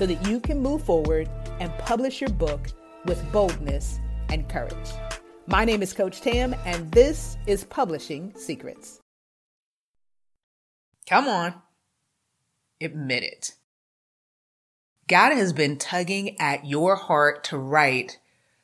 so 0.00 0.06
that 0.06 0.26
you 0.26 0.40
can 0.40 0.58
move 0.58 0.82
forward 0.82 1.28
and 1.58 1.70
publish 1.76 2.22
your 2.22 2.30
book 2.30 2.68
with 3.04 3.22
boldness 3.32 3.98
and 4.30 4.48
courage. 4.48 4.74
My 5.46 5.66
name 5.66 5.82
is 5.82 5.92
Coach 5.92 6.22
Tam, 6.22 6.54
and 6.64 6.90
this 6.90 7.36
is 7.46 7.64
Publishing 7.64 8.32
Secrets. 8.34 8.98
Come 11.06 11.28
on, 11.28 11.52
admit 12.80 13.24
it. 13.24 13.56
God 15.06 15.34
has 15.34 15.52
been 15.52 15.76
tugging 15.76 16.40
at 16.40 16.64
your 16.64 16.96
heart 16.96 17.44
to 17.44 17.58
write 17.58 18.20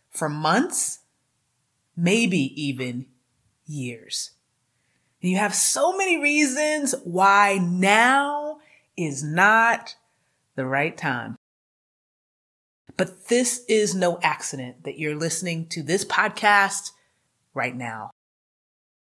for 0.09 0.30
months 0.30 1.01
maybe 1.95 2.51
even 2.57 3.05
years. 3.66 4.30
And 5.21 5.32
you 5.32 5.37
have 5.37 5.55
so 5.55 5.98
many 5.98 6.18
reasons 6.18 6.95
why 7.05 7.59
now 7.60 8.57
is 8.96 9.23
not 9.23 9.96
the 10.57 10.66
right 10.66 10.96
time. 10.96 11.35
But 12.96 13.28
this 13.28 13.64
is 13.68 13.95
no 13.95 14.18
accident 14.23 14.84
that 14.84 14.98
you're 14.98 15.16
listening 15.16 15.66
to 15.68 15.82
this 15.82 16.04
podcast 16.04 16.93
right 17.52 17.76
now. 17.76 18.10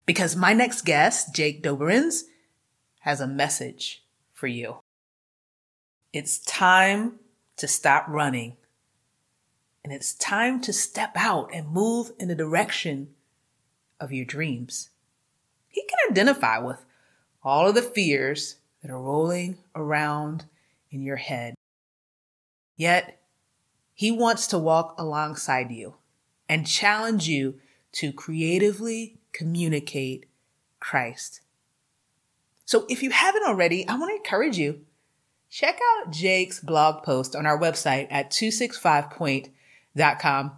Because 0.07 0.35
my 0.35 0.53
next 0.53 0.85
guest, 0.85 1.35
Jake 1.35 1.63
Doberenz, 1.63 2.23
has 3.01 3.21
a 3.21 3.27
message 3.27 4.05
for 4.33 4.47
you. 4.47 4.77
It's 6.13 6.39
time 6.39 7.19
to 7.57 7.69
stop 7.69 8.07
running 8.09 8.57
and 9.85 9.93
it's 9.93 10.15
time 10.15 10.61
to 10.63 10.73
step 10.73 11.13
out 11.17 11.51
and 11.53 11.69
move 11.69 12.13
in 12.19 12.29
the 12.29 12.35
direction 12.35 13.09
of 13.99 14.13
your 14.13 14.25
dreams. 14.25 14.91
He 15.69 15.83
can 15.83 16.11
identify 16.11 16.59
with 16.59 16.85
all 17.43 17.69
of 17.69 17.75
the 17.75 17.83
fears 17.83 18.57
that 18.81 18.91
are 18.91 19.01
rolling 19.01 19.59
around 19.75 20.45
in 20.91 21.03
your 21.03 21.17
head. 21.17 21.55
Yet, 22.77 23.22
he 24.03 24.11
wants 24.11 24.49
to 24.49 24.59
walk 24.59 24.97
alongside 24.99 25.71
you 25.71 25.95
and 26.49 26.67
challenge 26.67 27.29
you 27.29 27.55
to 27.93 28.13
creatively 28.13 29.17
communicate 29.31 30.27
Christ. 30.81 31.41
So 32.65 32.85
if 32.89 33.05
you 33.05 33.11
haven't 33.11 33.45
already, 33.47 33.87
I 33.87 33.97
want 33.97 34.11
to 34.11 34.17
encourage 34.17 34.59
you. 34.59 34.81
Check 35.49 35.79
out 35.81 36.11
Jake's 36.11 36.59
blog 36.59 37.05
post 37.05 37.37
on 37.37 37.47
our 37.47 37.57
website 37.57 38.09
at 38.11 38.33
265point 38.33 39.51
com. 40.21 40.51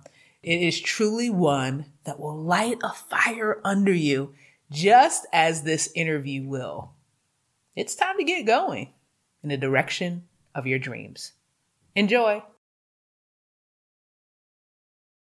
It 0.43 0.63
is 0.63 0.81
truly 0.81 1.29
one 1.29 1.93
that 2.05 2.19
will 2.19 2.43
light 2.43 2.79
a 2.83 2.95
fire 2.95 3.61
under 3.63 3.93
you, 3.93 4.33
just 4.71 5.27
as 5.35 5.65
this 5.65 5.93
interview 5.95 6.49
will. 6.49 6.93
It's 7.77 7.95
time 7.95 8.17
to 8.17 8.25
get 8.25 8.47
going 8.47 8.95
in 9.43 9.51
the 9.51 9.59
direction 9.59 10.29
of 10.55 10.67
your 10.67 10.79
dreams. 10.79 11.33
Enjoy. 11.95 12.43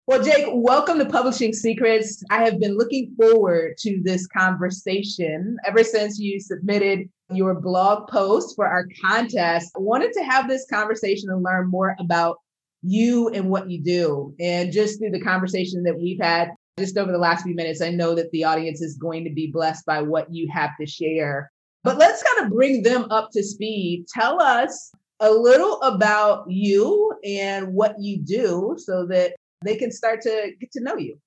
Well, 0.09 0.23
Jake, 0.23 0.47
welcome 0.55 0.97
to 1.01 1.05
Publishing 1.05 1.53
Secrets. 1.53 2.25
I 2.31 2.43
have 2.43 2.59
been 2.59 2.79
looking 2.79 3.15
forward 3.21 3.77
to 3.81 4.01
this 4.03 4.27
conversation 4.29 5.59
ever 5.67 5.85
since 5.85 6.19
you 6.19 6.41
submitted 6.41 7.11
your 7.31 7.61
blog 7.61 8.09
post 8.09 8.57
for 8.57 8.67
our 8.67 8.87
contest. 9.05 9.71
I 9.77 9.81
wanted 9.81 10.15
to 10.15 10.25
have 10.25 10.49
this 10.49 10.65
conversation 10.73 11.29
and 11.29 11.43
learn 11.43 11.69
more 11.69 11.95
about 12.01 12.39
you 12.81 13.29
and 13.35 13.51
what 13.51 13.69
you 13.69 13.83
do. 13.83 14.35
And 14.41 14.73
just 14.73 14.99
through 14.99 15.11
the 15.11 15.21
conversation 15.21 15.83
that 15.83 15.99
we've 15.99 16.23
had 16.23 16.53
just 16.79 16.97
over 16.97 17.13
the 17.13 17.19
last 17.19 17.43
few 17.43 17.55
minutes, 17.55 17.83
I 17.83 17.91
know 17.91 18.15
that 18.15 18.31
the 18.31 18.45
audience 18.45 18.81
is 18.81 18.97
going 18.97 19.25
to 19.25 19.31
be 19.35 19.51
blessed 19.53 19.85
by 19.85 20.01
what 20.01 20.33
you 20.33 20.49
have 20.51 20.71
to 20.81 20.87
share. 20.87 21.53
But 21.85 21.99
let's 21.99 22.23
kind 22.23 22.47
of 22.47 22.57
bring 22.57 22.83
them 22.83 23.11
up 23.11 23.29
to 23.33 23.43
speed. 23.43 24.07
Tell 24.09 24.41
us 24.41 24.91
a 25.21 25.31
little 25.31 25.79
about 25.83 26.47
you 26.49 27.13
and 27.27 27.75
what 27.75 27.97
you 28.01 28.23
do 28.23 28.75
so 28.79 29.05
that 29.09 29.35
they 29.65 29.77
can 29.77 29.91
start 29.91 30.21
to 30.23 30.53
get 30.61 30.73
to 30.73 30.81
know 30.81 30.97
you. 30.97 31.19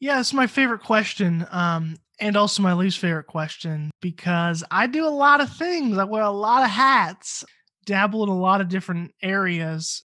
Yeah, 0.00 0.20
it's 0.20 0.32
my 0.32 0.46
favorite 0.46 0.82
question. 0.82 1.46
Um, 1.50 1.96
and 2.18 2.36
also 2.36 2.62
my 2.62 2.72
least 2.72 2.98
favorite 2.98 3.26
question 3.26 3.90
because 4.00 4.64
I 4.70 4.86
do 4.86 5.06
a 5.06 5.08
lot 5.08 5.40
of 5.40 5.54
things. 5.54 5.98
I 5.98 6.04
wear 6.04 6.22
a 6.22 6.30
lot 6.30 6.64
of 6.64 6.70
hats, 6.70 7.44
dabble 7.84 8.22
in 8.22 8.28
a 8.28 8.38
lot 8.38 8.60
of 8.60 8.68
different 8.68 9.12
areas. 9.22 10.02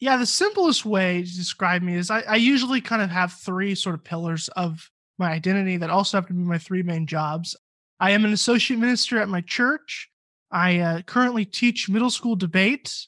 Yeah, 0.00 0.16
the 0.16 0.26
simplest 0.26 0.84
way 0.84 1.22
to 1.22 1.36
describe 1.36 1.82
me 1.82 1.94
is 1.94 2.10
I, 2.10 2.20
I 2.20 2.36
usually 2.36 2.80
kind 2.80 3.02
of 3.02 3.10
have 3.10 3.32
three 3.32 3.74
sort 3.74 3.94
of 3.94 4.04
pillars 4.04 4.48
of 4.48 4.90
my 5.18 5.30
identity 5.30 5.76
that 5.78 5.90
also 5.90 6.16
have 6.16 6.26
to 6.28 6.32
be 6.32 6.42
my 6.42 6.58
three 6.58 6.82
main 6.82 7.06
jobs. 7.06 7.56
I 7.98 8.12
am 8.12 8.24
an 8.24 8.32
associate 8.32 8.78
minister 8.78 9.20
at 9.20 9.28
my 9.28 9.42
church. 9.42 10.08
I 10.50 10.78
uh, 10.78 11.02
currently 11.02 11.44
teach 11.44 11.88
middle 11.88 12.10
school 12.10 12.34
debate 12.34 13.06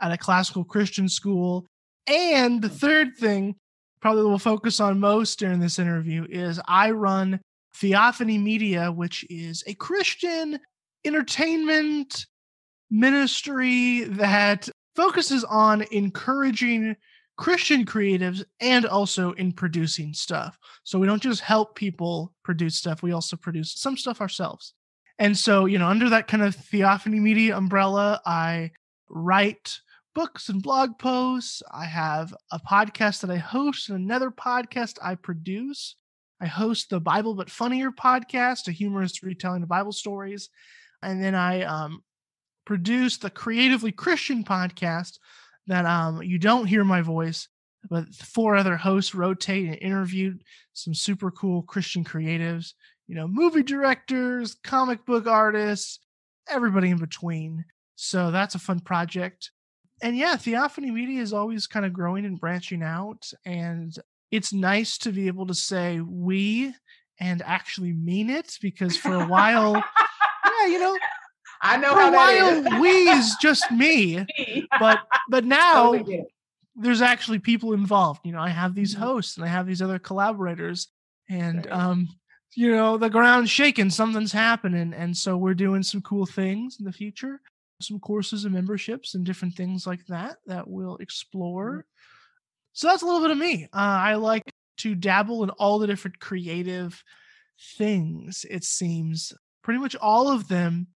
at 0.00 0.12
a 0.12 0.18
classical 0.18 0.64
Christian 0.64 1.08
school. 1.08 1.66
And 2.06 2.60
the 2.60 2.68
third 2.68 3.16
thing, 3.16 3.56
probably 4.00 4.24
we'll 4.24 4.38
focus 4.38 4.80
on 4.80 5.00
most 5.00 5.38
during 5.38 5.60
this 5.60 5.78
interview, 5.78 6.26
is 6.28 6.60
I 6.66 6.90
run 6.90 7.40
Theophany 7.76 8.38
Media, 8.38 8.92
which 8.92 9.24
is 9.30 9.64
a 9.66 9.74
Christian 9.74 10.60
entertainment 11.04 12.26
ministry 12.90 14.04
that 14.04 14.68
focuses 14.94 15.44
on 15.44 15.82
encouraging 15.90 16.96
Christian 17.36 17.84
creatives 17.84 18.44
and 18.60 18.86
also 18.86 19.32
in 19.32 19.52
producing 19.52 20.14
stuff. 20.14 20.58
So 20.84 20.98
we 20.98 21.06
don't 21.06 21.22
just 21.22 21.40
help 21.40 21.74
people 21.74 22.32
produce 22.44 22.76
stuff, 22.76 23.02
we 23.02 23.12
also 23.12 23.36
produce 23.36 23.74
some 23.74 23.96
stuff 23.96 24.20
ourselves. 24.20 24.74
And 25.18 25.36
so, 25.36 25.66
you 25.66 25.78
know, 25.78 25.88
under 25.88 26.08
that 26.10 26.28
kind 26.28 26.42
of 26.42 26.54
theophany 26.54 27.20
media 27.20 27.56
umbrella, 27.56 28.20
I 28.24 28.70
write 29.08 29.80
books 30.14 30.48
and 30.48 30.62
blog 30.62 30.98
posts. 30.98 31.62
I 31.72 31.84
have 31.86 32.34
a 32.50 32.58
podcast 32.58 33.20
that 33.20 33.30
I 33.30 33.36
host 33.36 33.88
and 33.88 33.98
another 33.98 34.30
podcast 34.30 34.98
I 35.02 35.16
produce. 35.16 35.96
I 36.40 36.46
host 36.46 36.90
the 36.90 37.00
Bible 37.00 37.34
But 37.34 37.50
Funnier 37.50 37.90
podcast, 37.90 38.68
a 38.68 38.72
humorous 38.72 39.22
retelling 39.22 39.62
of 39.62 39.68
Bible 39.68 39.92
stories. 39.92 40.50
And 41.02 41.22
then 41.22 41.34
I 41.34 41.62
um, 41.62 42.02
produce 42.64 43.18
the 43.18 43.30
Creatively 43.30 43.92
Christian 43.92 44.44
podcast 44.44 45.18
that 45.66 45.84
um, 45.84 46.22
you 46.22 46.38
don't 46.38 46.66
hear 46.66 46.84
my 46.84 47.02
voice, 47.02 47.48
but 47.90 48.14
four 48.14 48.56
other 48.56 48.76
hosts 48.76 49.14
rotate 49.14 49.66
and 49.66 49.76
interviewed 49.76 50.42
some 50.74 50.94
super 50.94 51.30
cool 51.30 51.62
Christian 51.62 52.04
creatives, 52.04 52.72
you 53.06 53.14
know, 53.14 53.26
movie 53.26 53.62
directors, 53.62 54.54
comic 54.62 55.04
book 55.06 55.26
artists, 55.26 56.00
everybody 56.48 56.90
in 56.90 56.98
between. 56.98 57.64
So 57.96 58.30
that's 58.30 58.54
a 58.54 58.58
fun 58.58 58.80
project. 58.80 59.50
And 60.02 60.16
yeah, 60.16 60.36
Theophany 60.36 60.90
Media 60.90 61.22
is 61.22 61.32
always 61.32 61.66
kind 61.66 61.86
of 61.86 61.92
growing 61.92 62.24
and 62.24 62.38
branching 62.38 62.82
out. 62.82 63.30
And 63.44 63.94
it's 64.30 64.52
nice 64.52 64.98
to 64.98 65.12
be 65.12 65.28
able 65.28 65.46
to 65.46 65.54
say 65.54 66.00
we 66.00 66.74
and 67.20 67.42
actually 67.42 67.92
mean 67.92 68.30
it 68.30 68.58
because 68.60 68.96
for 68.96 69.14
a 69.14 69.26
while, 69.26 69.74
yeah, 70.44 70.66
you 70.66 70.78
know, 70.78 70.96
I 71.62 71.76
know 71.78 71.94
For 71.94 72.00
how 72.00 72.10
that 72.10 72.74
is. 72.74 72.80
we 72.80 72.90
is 73.08 73.36
just 73.40 73.70
me, 73.70 74.24
but 74.80 75.00
but 75.30 75.44
now 75.46 75.94
there's 76.76 77.02
actually 77.02 77.38
people 77.38 77.72
involved. 77.72 78.20
You 78.24 78.32
know, 78.32 78.40
I 78.40 78.50
have 78.50 78.74
these 78.74 78.94
mm-hmm. 78.94 79.04
hosts 79.04 79.36
and 79.36 79.44
I 79.44 79.48
have 79.48 79.66
these 79.66 79.80
other 79.80 79.98
collaborators, 79.98 80.88
and 81.28 81.66
um, 81.70 82.08
you 82.54 82.70
know, 82.70 82.98
the 82.98 83.10
ground's 83.10 83.50
shaking, 83.50 83.90
something's 83.90 84.32
happening, 84.32 84.92
and 84.92 85.16
so 85.16 85.36
we're 85.36 85.54
doing 85.54 85.82
some 85.82 86.02
cool 86.02 86.26
things 86.26 86.76
in 86.78 86.84
the 86.84 86.92
future, 86.92 87.40
some 87.84 88.00
courses 88.00 88.44
and 88.44 88.54
memberships 88.54 89.14
and 89.14 89.24
different 89.24 89.54
things 89.54 89.86
like 89.86 90.04
that 90.06 90.36
that 90.46 90.68
we'll 90.68 90.96
explore. 90.96 91.70
Mm-hmm. 91.70 91.80
So 92.72 92.88
that's 92.88 93.02
a 93.02 93.06
little 93.06 93.20
bit 93.20 93.30
of 93.30 93.38
me. 93.38 93.64
Uh, 93.72 93.76
I 93.76 94.14
like 94.14 94.42
to 94.78 94.94
dabble 94.94 95.44
in 95.44 95.50
all 95.50 95.78
the 95.78 95.86
different 95.86 96.18
creative 96.18 97.02
things. 97.78 98.44
It 98.50 98.64
seems 98.64 99.32
pretty 99.62 99.78
much 99.80 99.96
all 99.96 100.30
of 100.30 100.48
them 100.48 100.88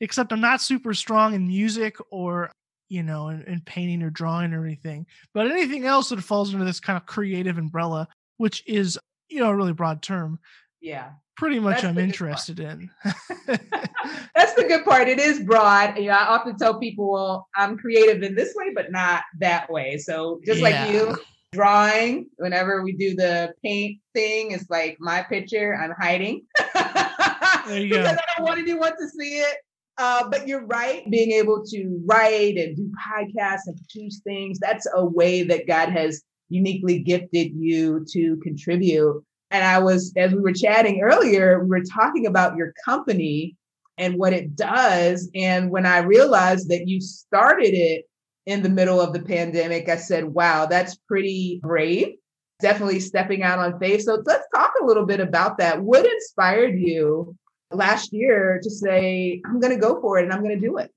except 0.00 0.32
I'm 0.32 0.40
not 0.40 0.60
super 0.60 0.94
strong 0.94 1.34
in 1.34 1.48
music 1.48 1.96
or 2.10 2.50
you 2.88 3.02
know 3.02 3.28
in, 3.28 3.42
in, 3.42 3.60
painting 3.62 4.02
or 4.02 4.10
drawing 4.10 4.52
or 4.52 4.64
anything. 4.64 5.06
But 5.34 5.50
anything 5.50 5.84
else 5.84 6.10
that 6.10 6.20
falls 6.22 6.52
under 6.52 6.64
this 6.64 6.80
kind 6.80 6.96
of 6.96 7.06
creative 7.06 7.58
umbrella, 7.58 8.08
which 8.36 8.62
is 8.66 8.98
you 9.28 9.40
know 9.40 9.50
a 9.50 9.56
really 9.56 9.72
broad 9.72 10.02
term, 10.02 10.38
Yeah. 10.80 11.10
Pretty 11.36 11.58
much 11.58 11.82
That's 11.82 11.84
I'm 11.84 11.98
interested 11.98 12.60
in. 12.60 12.90
That's 13.46 14.54
the 14.54 14.64
good 14.66 14.84
part. 14.84 15.08
It 15.08 15.18
is 15.18 15.40
broad. 15.40 15.98
You 15.98 16.06
know, 16.06 16.12
I 16.12 16.26
often 16.28 16.56
tell 16.56 16.78
people, 16.78 17.12
well, 17.12 17.48
I'm 17.54 17.76
creative 17.76 18.22
in 18.22 18.34
this 18.34 18.54
way, 18.54 18.72
but 18.74 18.90
not 18.90 19.22
that 19.40 19.70
way. 19.70 19.98
So 19.98 20.40
just 20.46 20.60
yeah. 20.60 20.64
like 20.64 20.92
you, 20.92 21.18
drawing, 21.52 22.28
whenever 22.36 22.82
we 22.82 22.92
do 22.92 23.14
the 23.14 23.52
paint 23.62 24.00
thing, 24.14 24.52
it's 24.52 24.70
like 24.70 24.96
my 24.98 25.22
picture, 25.22 25.74
I'm 25.74 25.92
hiding. 25.98 26.42
because 26.56 27.90
go. 27.90 28.04
I 28.04 28.18
don't 28.36 28.46
want 28.46 28.60
anyone 28.60 28.92
to 28.96 29.08
see 29.08 29.40
it. 29.40 29.56
Uh, 29.98 30.28
but 30.28 30.46
you're 30.46 30.66
right, 30.66 31.10
being 31.10 31.32
able 31.32 31.64
to 31.64 32.02
write 32.04 32.58
and 32.58 32.76
do 32.76 32.92
podcasts 33.10 33.62
and 33.66 33.76
produce 33.76 34.20
things, 34.20 34.58
that's 34.58 34.86
a 34.94 35.04
way 35.04 35.42
that 35.42 35.66
God 35.66 35.88
has 35.88 36.22
uniquely 36.50 36.98
gifted 36.98 37.52
you 37.54 38.04
to 38.12 38.36
contribute. 38.42 39.24
And 39.50 39.64
I 39.64 39.78
was, 39.78 40.12
as 40.16 40.32
we 40.32 40.40
were 40.40 40.52
chatting 40.52 41.02
earlier, 41.02 41.60
we 41.60 41.68
were 41.68 41.84
talking 41.84 42.26
about 42.26 42.56
your 42.56 42.72
company 42.84 43.56
and 43.98 44.18
what 44.18 44.32
it 44.32 44.56
does. 44.56 45.30
And 45.34 45.70
when 45.70 45.86
I 45.86 45.98
realized 45.98 46.68
that 46.70 46.88
you 46.88 47.00
started 47.00 47.72
it 47.72 48.04
in 48.44 48.62
the 48.62 48.68
middle 48.68 49.00
of 49.00 49.12
the 49.12 49.22
pandemic, 49.22 49.88
I 49.88 49.96
said, 49.96 50.24
wow, 50.24 50.66
that's 50.66 50.96
pretty 51.08 51.60
brave. 51.62 52.14
Definitely 52.60 53.00
stepping 53.00 53.42
out 53.42 53.58
on 53.58 53.78
faith. 53.78 54.02
So 54.02 54.22
let's 54.24 54.46
talk 54.54 54.72
a 54.80 54.84
little 54.84 55.06
bit 55.06 55.20
about 55.20 55.58
that. 55.58 55.80
What 55.80 56.06
inspired 56.06 56.78
you 56.78 57.36
last 57.70 58.12
year 58.12 58.60
to 58.62 58.70
say, 58.70 59.40
I'm 59.44 59.60
going 59.60 59.74
to 59.74 59.80
go 59.80 60.00
for 60.00 60.18
it 60.18 60.24
and 60.24 60.32
I'm 60.32 60.42
going 60.42 60.58
to 60.58 60.66
do 60.66 60.78
it? 60.78 60.90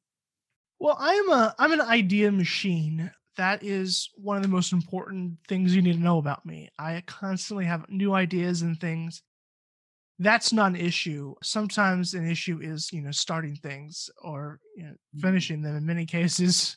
Well, 0.79 0.97
I'm 0.97 1.29
a 1.29 1.53
I'm 1.59 1.73
an 1.73 1.81
idea 1.81 2.31
machine. 2.31 3.11
That 3.39 3.63
is 3.63 4.09
one 4.15 4.35
of 4.35 4.43
the 4.43 4.49
most 4.49 4.73
important 4.73 5.37
things 5.47 5.73
you 5.73 5.81
need 5.81 5.93
to 5.93 6.03
know 6.03 6.17
about 6.17 6.45
me. 6.45 6.67
I 6.77 7.01
constantly 7.07 7.63
have 7.63 7.89
new 7.89 8.13
ideas 8.13 8.63
and 8.63 8.77
things. 8.77 9.23
That's 10.19 10.51
not 10.51 10.71
an 10.71 10.75
issue. 10.75 11.35
Sometimes 11.41 12.15
an 12.15 12.29
issue 12.29 12.59
is, 12.61 12.91
you 12.91 13.01
know, 13.01 13.11
starting 13.11 13.55
things 13.55 14.09
or 14.21 14.59
you 14.75 14.83
know, 14.83 14.89
mm-hmm. 14.89 15.21
finishing 15.21 15.61
them 15.61 15.77
in 15.77 15.85
many 15.85 16.05
cases. 16.17 16.75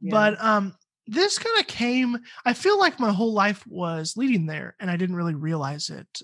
Yeah. 0.00 0.10
But 0.10 0.44
um 0.44 0.74
this 1.06 1.38
kind 1.38 1.60
of 1.60 1.68
came 1.68 2.18
I 2.44 2.54
feel 2.54 2.76
like 2.76 2.98
my 2.98 3.12
whole 3.12 3.32
life 3.32 3.64
was 3.68 4.16
leading 4.16 4.46
there 4.46 4.74
and 4.80 4.90
I 4.90 4.96
didn't 4.96 5.14
really 5.14 5.36
realize 5.36 5.90
it. 5.90 6.22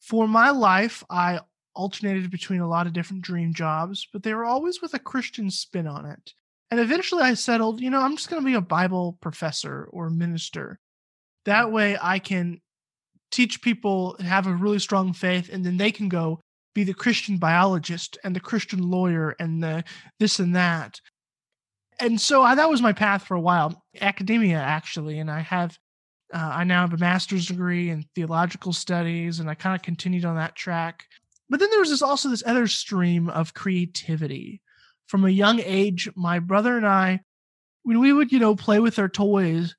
For 0.00 0.26
my 0.26 0.48
life, 0.48 1.04
I 1.10 1.40
alternated 1.74 2.30
between 2.30 2.60
a 2.60 2.68
lot 2.68 2.86
of 2.86 2.94
different 2.94 3.20
dream 3.20 3.52
jobs, 3.52 4.08
but 4.14 4.22
they 4.22 4.32
were 4.32 4.46
always 4.46 4.80
with 4.80 4.94
a 4.94 4.98
Christian 4.98 5.50
spin 5.50 5.86
on 5.86 6.06
it. 6.06 6.32
And 6.70 6.80
eventually 6.80 7.22
I 7.22 7.34
settled, 7.34 7.80
you 7.80 7.90
know, 7.90 8.00
I'm 8.00 8.16
just 8.16 8.28
going 8.28 8.42
to 8.42 8.46
be 8.46 8.54
a 8.54 8.60
Bible 8.60 9.18
professor 9.20 9.88
or 9.90 10.10
minister. 10.10 10.78
That 11.44 11.70
way 11.70 11.96
I 12.00 12.18
can 12.18 12.60
teach 13.30 13.62
people 13.62 14.16
and 14.16 14.26
have 14.26 14.46
a 14.46 14.54
really 14.54 14.78
strong 14.78 15.12
faith 15.12 15.48
and 15.52 15.64
then 15.64 15.76
they 15.76 15.92
can 15.92 16.08
go 16.08 16.40
be 16.74 16.84
the 16.84 16.94
Christian 16.94 17.38
biologist 17.38 18.18
and 18.24 18.34
the 18.34 18.40
Christian 18.40 18.90
lawyer 18.90 19.34
and 19.38 19.62
the 19.62 19.84
this 20.18 20.38
and 20.38 20.54
that. 20.56 21.00
And 22.00 22.20
so 22.20 22.42
I, 22.42 22.54
that 22.56 22.68
was 22.68 22.82
my 22.82 22.92
path 22.92 23.24
for 23.24 23.34
a 23.34 23.40
while, 23.40 23.82
academia 24.00 24.58
actually, 24.58 25.18
and 25.18 25.30
I 25.30 25.40
have 25.40 25.78
uh, 26.34 26.50
I 26.54 26.64
now 26.64 26.80
have 26.80 26.92
a 26.92 26.98
master's 26.98 27.46
degree 27.46 27.90
in 27.90 28.04
theological 28.14 28.72
studies 28.72 29.38
and 29.38 29.48
I 29.48 29.54
kind 29.54 29.76
of 29.76 29.82
continued 29.82 30.24
on 30.24 30.34
that 30.36 30.56
track 30.56 31.04
but 31.48 31.60
then 31.60 31.70
there 31.70 31.80
was 31.80 31.90
this 31.90 32.02
also 32.02 32.28
this 32.28 32.42
other 32.46 32.66
stream 32.66 33.28
of 33.28 33.54
creativity 33.54 34.60
from 35.06 35.24
a 35.24 35.30
young 35.30 35.60
age 35.60 36.08
my 36.16 36.38
brother 36.38 36.76
and 36.76 36.86
i 36.86 37.20
when 37.82 38.00
we 38.00 38.12
would 38.12 38.32
you 38.32 38.38
know 38.38 38.56
play 38.56 38.80
with 38.80 38.98
our 38.98 39.08
toys 39.08 39.74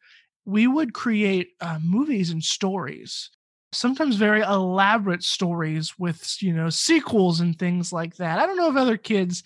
we 0.46 0.66
would 0.66 0.94
create 0.94 1.50
uh, 1.60 1.78
movies 1.84 2.30
and 2.30 2.44
stories 2.44 3.30
sometimes 3.74 4.16
very 4.16 4.42
elaborate 4.42 5.24
stories 5.24 5.94
with 6.00 6.42
you 6.42 6.54
know 6.54 6.70
sequels 6.70 7.40
and 7.42 7.58
things 7.60 7.92
like 7.92 8.16
that. 8.16 8.40
I 8.40 8.46
don't 8.46 8.58
know 8.58 8.70
if 8.70 8.78
other 8.78 8.98
kids 8.98 9.44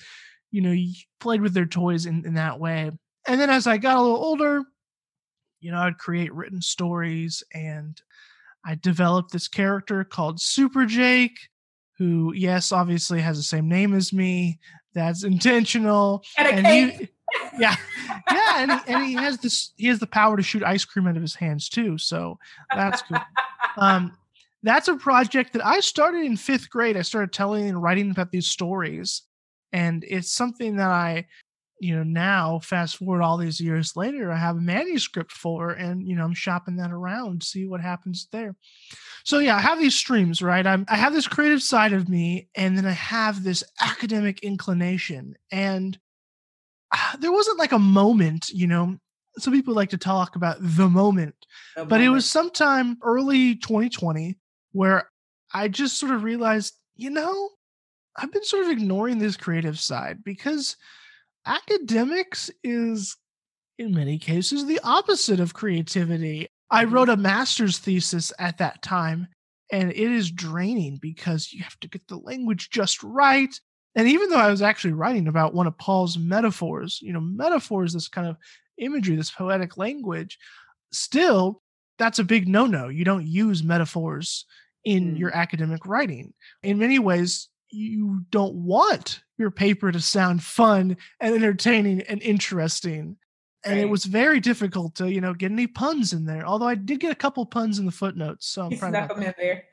you 0.51 0.61
know 0.61 0.75
played 1.19 1.41
with 1.41 1.53
their 1.53 1.65
toys 1.65 2.05
in, 2.05 2.25
in 2.25 2.35
that 2.35 2.59
way. 2.59 2.91
And 3.27 3.39
then 3.39 3.49
as 3.49 3.67
i 3.67 3.77
got 3.77 3.97
a 3.97 4.01
little 4.01 4.17
older 4.17 4.63
you 5.59 5.71
know 5.71 5.77
i'd 5.77 5.99
create 5.99 6.33
written 6.33 6.61
stories 6.61 7.43
and 7.53 8.01
i 8.65 8.73
developed 8.73 9.31
this 9.31 9.47
character 9.47 10.03
called 10.03 10.41
super 10.41 10.85
jake 10.85 11.37
who, 12.01 12.33
yes, 12.33 12.71
obviously 12.71 13.21
has 13.21 13.37
the 13.37 13.43
same 13.43 13.69
name 13.69 13.93
as 13.93 14.11
me. 14.11 14.57
That's 14.95 15.23
intentional. 15.23 16.23
And, 16.35 16.47
and 16.47 16.67
he, 16.67 17.09
yeah, 17.59 17.75
yeah, 18.31 18.53
and 18.57 18.71
he, 18.71 18.79
and 18.87 19.05
he 19.05 19.13
has 19.13 19.37
this. 19.37 19.71
He 19.77 19.85
has 19.85 19.99
the 19.99 20.07
power 20.07 20.35
to 20.35 20.41
shoot 20.41 20.63
ice 20.63 20.83
cream 20.83 21.05
out 21.05 21.15
of 21.15 21.21
his 21.21 21.35
hands 21.35 21.69
too. 21.69 21.99
So 21.99 22.39
that's 22.75 23.03
cool. 23.03 23.19
Um, 23.77 24.17
that's 24.63 24.89
a 24.89 24.97
project 24.97 25.53
that 25.53 25.65
I 25.65 25.79
started 25.79 26.25
in 26.25 26.35
fifth 26.35 26.69
grade. 26.69 26.97
I 26.97 27.03
started 27.03 27.31
telling 27.31 27.69
and 27.69 27.81
writing 27.81 28.11
about 28.11 28.31
these 28.31 28.47
stories, 28.47 29.21
and 29.71 30.03
it's 30.05 30.33
something 30.33 30.75
that 30.75 30.89
I 30.89 31.27
you 31.81 31.95
know 31.95 32.03
now 32.03 32.59
fast 32.59 32.97
forward 32.97 33.23
all 33.23 33.37
these 33.37 33.59
years 33.59 33.95
later 33.95 34.31
i 34.31 34.37
have 34.37 34.55
a 34.55 34.61
manuscript 34.61 35.31
for 35.31 35.71
and 35.71 36.07
you 36.07 36.15
know 36.15 36.23
i'm 36.23 36.33
shopping 36.33 36.75
that 36.75 36.91
around 36.91 37.41
see 37.41 37.65
what 37.65 37.81
happens 37.81 38.27
there 38.31 38.55
so 39.25 39.39
yeah 39.39 39.55
i 39.55 39.59
have 39.59 39.79
these 39.79 39.95
streams 39.95 40.41
right 40.41 40.67
I'm, 40.67 40.85
i 40.87 40.95
have 40.95 41.11
this 41.11 41.27
creative 41.27 41.61
side 41.61 41.91
of 41.91 42.07
me 42.07 42.47
and 42.55 42.77
then 42.77 42.85
i 42.85 42.91
have 42.91 43.43
this 43.43 43.63
academic 43.81 44.41
inclination 44.43 45.35
and 45.51 45.97
uh, 46.91 47.17
there 47.19 47.31
wasn't 47.31 47.57
like 47.57 47.71
a 47.71 47.79
moment 47.79 48.49
you 48.49 48.67
know 48.67 48.97
some 49.39 49.53
people 49.53 49.73
like 49.73 49.89
to 49.89 49.97
talk 49.97 50.35
about 50.35 50.57
the 50.59 50.87
moment 50.87 51.35
the 51.75 51.83
but 51.83 51.95
moment. 51.95 52.03
it 52.03 52.09
was 52.09 52.29
sometime 52.29 52.97
early 53.01 53.55
2020 53.55 54.37
where 54.73 55.09
i 55.51 55.67
just 55.67 55.97
sort 55.97 56.11
of 56.11 56.21
realized 56.21 56.75
you 56.95 57.09
know 57.09 57.49
i've 58.17 58.31
been 58.31 58.43
sort 58.43 58.65
of 58.65 58.69
ignoring 58.69 59.17
this 59.17 59.35
creative 59.35 59.79
side 59.79 60.23
because 60.23 60.75
academics 61.45 62.49
is 62.63 63.17
in 63.77 63.93
many 63.93 64.17
cases 64.17 64.65
the 64.65 64.79
opposite 64.83 65.39
of 65.39 65.53
creativity. 65.53 66.47
I 66.69 66.85
mm-hmm. 66.85 66.93
wrote 66.93 67.09
a 67.09 67.17
master's 67.17 67.79
thesis 67.79 68.31
at 68.39 68.59
that 68.59 68.81
time, 68.81 69.27
and 69.71 69.91
it 69.91 69.97
is 69.97 70.31
draining 70.31 70.99
because 71.01 71.51
you 71.51 71.63
have 71.63 71.79
to 71.81 71.87
get 71.87 72.07
the 72.07 72.17
language 72.17 72.69
just 72.69 73.03
right. 73.03 73.53
And 73.95 74.07
even 74.07 74.29
though 74.29 74.37
I 74.37 74.49
was 74.49 74.61
actually 74.61 74.93
writing 74.93 75.27
about 75.27 75.53
one 75.53 75.67
of 75.67 75.77
Paul's 75.77 76.17
metaphors, 76.17 76.99
you 77.01 77.11
know, 77.11 77.19
metaphors, 77.19 77.93
this 77.93 78.07
kind 78.07 78.27
of 78.27 78.37
imagery, 78.77 79.15
this 79.15 79.31
poetic 79.31 79.77
language, 79.77 80.37
still, 80.93 81.61
that's 81.97 82.19
a 82.19 82.23
big 82.23 82.47
no 82.47 82.65
no. 82.65 82.87
You 82.87 83.03
don't 83.03 83.27
use 83.27 83.63
metaphors 83.63 84.45
in 84.85 85.15
mm. 85.15 85.19
your 85.19 85.35
academic 85.35 85.85
writing. 85.85 86.33
In 86.63 86.79
many 86.79 86.99
ways, 86.99 87.49
you 87.69 88.25
don't 88.29 88.53
want 88.53 89.21
your 89.41 89.51
paper 89.51 89.91
to 89.91 89.99
sound 89.99 90.43
fun 90.43 90.95
and 91.19 91.35
entertaining 91.35 92.01
and 92.03 92.21
interesting. 92.21 93.17
And 93.63 93.75
right. 93.75 93.83
it 93.83 93.89
was 93.89 94.05
very 94.05 94.39
difficult 94.39 94.95
to, 94.95 95.11
you 95.11 95.21
know, 95.21 95.33
get 95.33 95.51
any 95.51 95.67
puns 95.67 96.13
in 96.13 96.25
there. 96.25 96.45
Although 96.45 96.67
I 96.67 96.75
did 96.75 96.99
get 96.99 97.11
a 97.11 97.15
couple 97.15 97.45
puns 97.45 97.77
in 97.77 97.85
the 97.85 97.91
footnotes, 97.91 98.47
so 98.47 98.63
I'm 98.63 98.77
proud 98.77 98.93
them 99.09 99.33
there. 99.37 99.65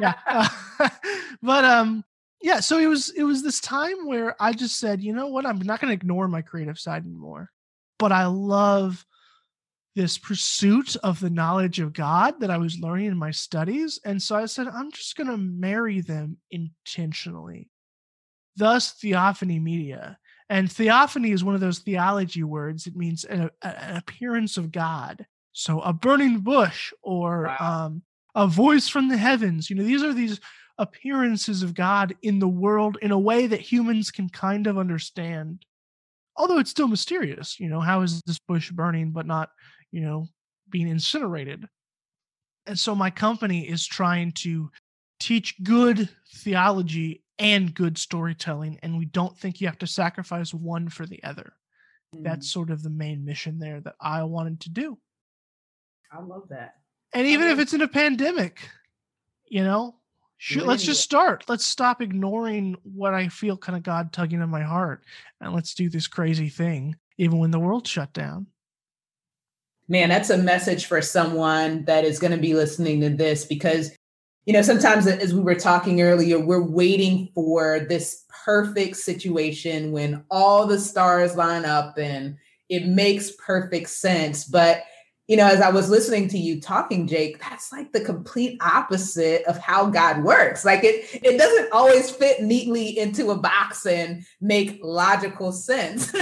yeah, 0.00 0.14
uh, 0.26 0.48
but 1.42 1.64
um, 1.64 2.04
yeah. 2.40 2.60
So 2.60 2.78
it 2.78 2.86
was 2.86 3.10
it 3.10 3.24
was 3.24 3.42
this 3.42 3.60
time 3.60 4.06
where 4.06 4.40
I 4.40 4.52
just 4.52 4.78
said, 4.78 5.02
you 5.02 5.12
know 5.12 5.26
what, 5.26 5.44
I'm 5.44 5.58
not 5.58 5.80
going 5.80 5.90
to 5.90 5.94
ignore 5.94 6.28
my 6.28 6.40
creative 6.40 6.78
side 6.78 7.04
anymore. 7.04 7.50
But 7.98 8.12
I 8.12 8.26
love 8.26 9.04
this 9.96 10.18
pursuit 10.18 10.94
of 10.96 11.18
the 11.20 11.30
knowledge 11.30 11.80
of 11.80 11.94
God 11.94 12.38
that 12.40 12.50
I 12.50 12.58
was 12.58 12.78
learning 12.78 13.06
in 13.06 13.16
my 13.16 13.30
studies. 13.30 13.98
And 14.04 14.22
so 14.22 14.36
I 14.36 14.44
said, 14.44 14.68
I'm 14.68 14.92
just 14.92 15.16
going 15.16 15.28
to 15.28 15.38
marry 15.38 16.02
them 16.02 16.36
intentionally. 16.50 17.70
Thus, 18.56 18.92
theophany 18.92 19.58
media. 19.58 20.18
And 20.48 20.70
theophany 20.70 21.32
is 21.32 21.44
one 21.44 21.54
of 21.54 21.60
those 21.60 21.80
theology 21.80 22.42
words. 22.42 22.86
It 22.86 22.96
means 22.96 23.24
an, 23.24 23.50
an 23.62 23.96
appearance 23.96 24.56
of 24.56 24.70
God. 24.70 25.26
So 25.52 25.80
a 25.80 25.92
burning 25.92 26.40
bush 26.40 26.92
or 27.02 27.44
wow. 27.44 27.86
um, 27.86 28.02
a 28.34 28.46
voice 28.46 28.88
from 28.88 29.08
the 29.08 29.16
heavens. 29.16 29.68
You 29.68 29.76
know, 29.76 29.82
these 29.82 30.02
are 30.02 30.12
these 30.12 30.40
appearances 30.78 31.62
of 31.62 31.74
God 31.74 32.14
in 32.22 32.38
the 32.38 32.48
world 32.48 32.98
in 33.00 33.10
a 33.10 33.18
way 33.18 33.46
that 33.46 33.60
humans 33.60 34.10
can 34.10 34.28
kind 34.28 34.66
of 34.66 34.78
understand. 34.78 35.64
Although 36.36 36.58
it's 36.58 36.70
still 36.70 36.88
mysterious, 36.88 37.58
you 37.58 37.68
know, 37.68 37.80
how 37.80 38.02
is 38.02 38.20
this 38.22 38.38
bush 38.38 38.70
burning 38.70 39.10
but 39.10 39.26
not 39.26 39.48
you 39.96 40.02
know, 40.02 40.28
being 40.68 40.88
incinerated. 40.88 41.66
And 42.66 42.78
so 42.78 42.94
my 42.94 43.10
company 43.10 43.68
is 43.68 43.86
trying 43.86 44.32
to 44.32 44.70
teach 45.20 45.54
good 45.62 46.08
theology 46.34 47.22
and 47.38 47.74
good 47.74 47.98
storytelling. 47.98 48.78
And 48.82 48.98
we 48.98 49.04
don't 49.04 49.36
think 49.36 49.60
you 49.60 49.66
have 49.66 49.78
to 49.78 49.86
sacrifice 49.86 50.54
one 50.54 50.88
for 50.88 51.06
the 51.06 51.22
other. 51.22 51.52
Mm. 52.14 52.24
That's 52.24 52.50
sort 52.50 52.70
of 52.70 52.82
the 52.82 52.90
main 52.90 53.24
mission 53.24 53.58
there 53.58 53.80
that 53.80 53.96
I 54.00 54.22
wanted 54.24 54.60
to 54.60 54.70
do. 54.70 54.98
I 56.12 56.22
love 56.22 56.48
that. 56.50 56.76
And 57.12 57.26
even 57.26 57.48
if 57.48 57.58
it's 57.58 57.72
in 57.72 57.82
a 57.82 57.88
pandemic, 57.88 58.68
you 59.46 59.62
know, 59.62 59.96
should, 60.38 60.64
let's 60.64 60.82
just 60.82 61.02
start. 61.02 61.44
Let's 61.48 61.64
stop 61.64 62.02
ignoring 62.02 62.76
what 62.82 63.14
I 63.14 63.28
feel 63.28 63.56
kind 63.56 63.76
of 63.76 63.82
God 63.82 64.12
tugging 64.12 64.42
on 64.42 64.50
my 64.50 64.62
heart 64.62 65.02
and 65.40 65.54
let's 65.54 65.74
do 65.74 65.88
this 65.88 66.06
crazy 66.06 66.48
thing, 66.48 66.96
even 67.16 67.38
when 67.38 67.50
the 67.50 67.60
world 67.60 67.86
shut 67.86 68.12
down 68.12 68.46
man, 69.88 70.08
that's 70.08 70.30
a 70.30 70.38
message 70.38 70.86
for 70.86 71.00
someone 71.00 71.84
that 71.84 72.04
is 72.04 72.18
going 72.18 72.32
to 72.32 72.38
be 72.38 72.54
listening 72.54 73.00
to 73.00 73.10
this 73.10 73.44
because 73.44 73.96
you 74.46 74.52
know, 74.52 74.62
sometimes 74.62 75.08
as 75.08 75.34
we 75.34 75.40
were 75.40 75.56
talking 75.56 76.00
earlier, 76.00 76.38
we're 76.38 76.62
waiting 76.62 77.28
for 77.34 77.80
this 77.80 78.24
perfect 78.44 78.96
situation 78.96 79.90
when 79.90 80.24
all 80.30 80.66
the 80.66 80.78
stars 80.78 81.34
line 81.34 81.64
up 81.64 81.98
and 81.98 82.36
it 82.68 82.86
makes 82.86 83.32
perfect 83.32 83.90
sense. 83.90 84.44
But, 84.44 84.84
you 85.26 85.36
know, 85.36 85.48
as 85.48 85.60
I 85.60 85.70
was 85.70 85.90
listening 85.90 86.28
to 86.28 86.38
you 86.38 86.60
talking, 86.60 87.08
Jake, 87.08 87.40
that's 87.40 87.72
like 87.72 87.90
the 87.90 88.00
complete 88.00 88.56
opposite 88.62 89.42
of 89.46 89.58
how 89.58 89.86
God 89.86 90.22
works. 90.22 90.64
Like 90.64 90.84
it, 90.84 91.20
it 91.24 91.38
doesn't 91.38 91.72
always 91.72 92.08
fit 92.08 92.40
neatly 92.40 92.96
into 92.96 93.32
a 93.32 93.36
box 93.36 93.84
and 93.84 94.24
make 94.40 94.78
logical 94.80 95.50
sense. 95.50 96.12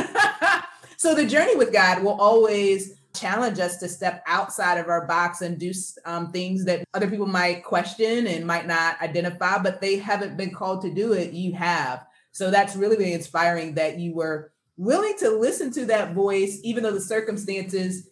so 0.96 1.14
the 1.14 1.26
journey 1.26 1.56
with 1.56 1.74
God 1.74 2.02
will 2.02 2.18
always 2.18 2.94
challenge 3.14 3.58
us 3.60 3.76
to 3.78 3.88
step 3.88 4.22
outside 4.26 4.78
of 4.78 4.88
our 4.88 5.06
box 5.06 5.40
and 5.40 5.58
do 5.58 5.72
um, 6.04 6.32
things 6.32 6.64
that 6.64 6.84
other 6.94 7.08
people 7.08 7.26
might 7.26 7.64
question 7.64 8.26
and 8.26 8.46
might 8.46 8.66
not 8.66 9.00
identify, 9.00 9.58
but 9.58 9.80
they 9.80 9.96
haven't 9.96 10.36
been 10.36 10.52
called 10.52 10.82
to 10.82 10.92
do 10.92 11.12
it. 11.12 11.32
You 11.32 11.52
have. 11.54 12.04
So 12.32 12.50
that's 12.50 12.76
really, 12.76 12.96
really 12.96 13.12
inspiring 13.12 13.74
that 13.74 13.98
you 13.98 14.14
were 14.14 14.52
willing 14.76 15.16
to 15.18 15.30
listen 15.30 15.70
to 15.72 15.86
that 15.86 16.14
voice, 16.14 16.58
even 16.64 16.82
though 16.82 16.92
the 16.92 17.00
circumstances 17.00 18.08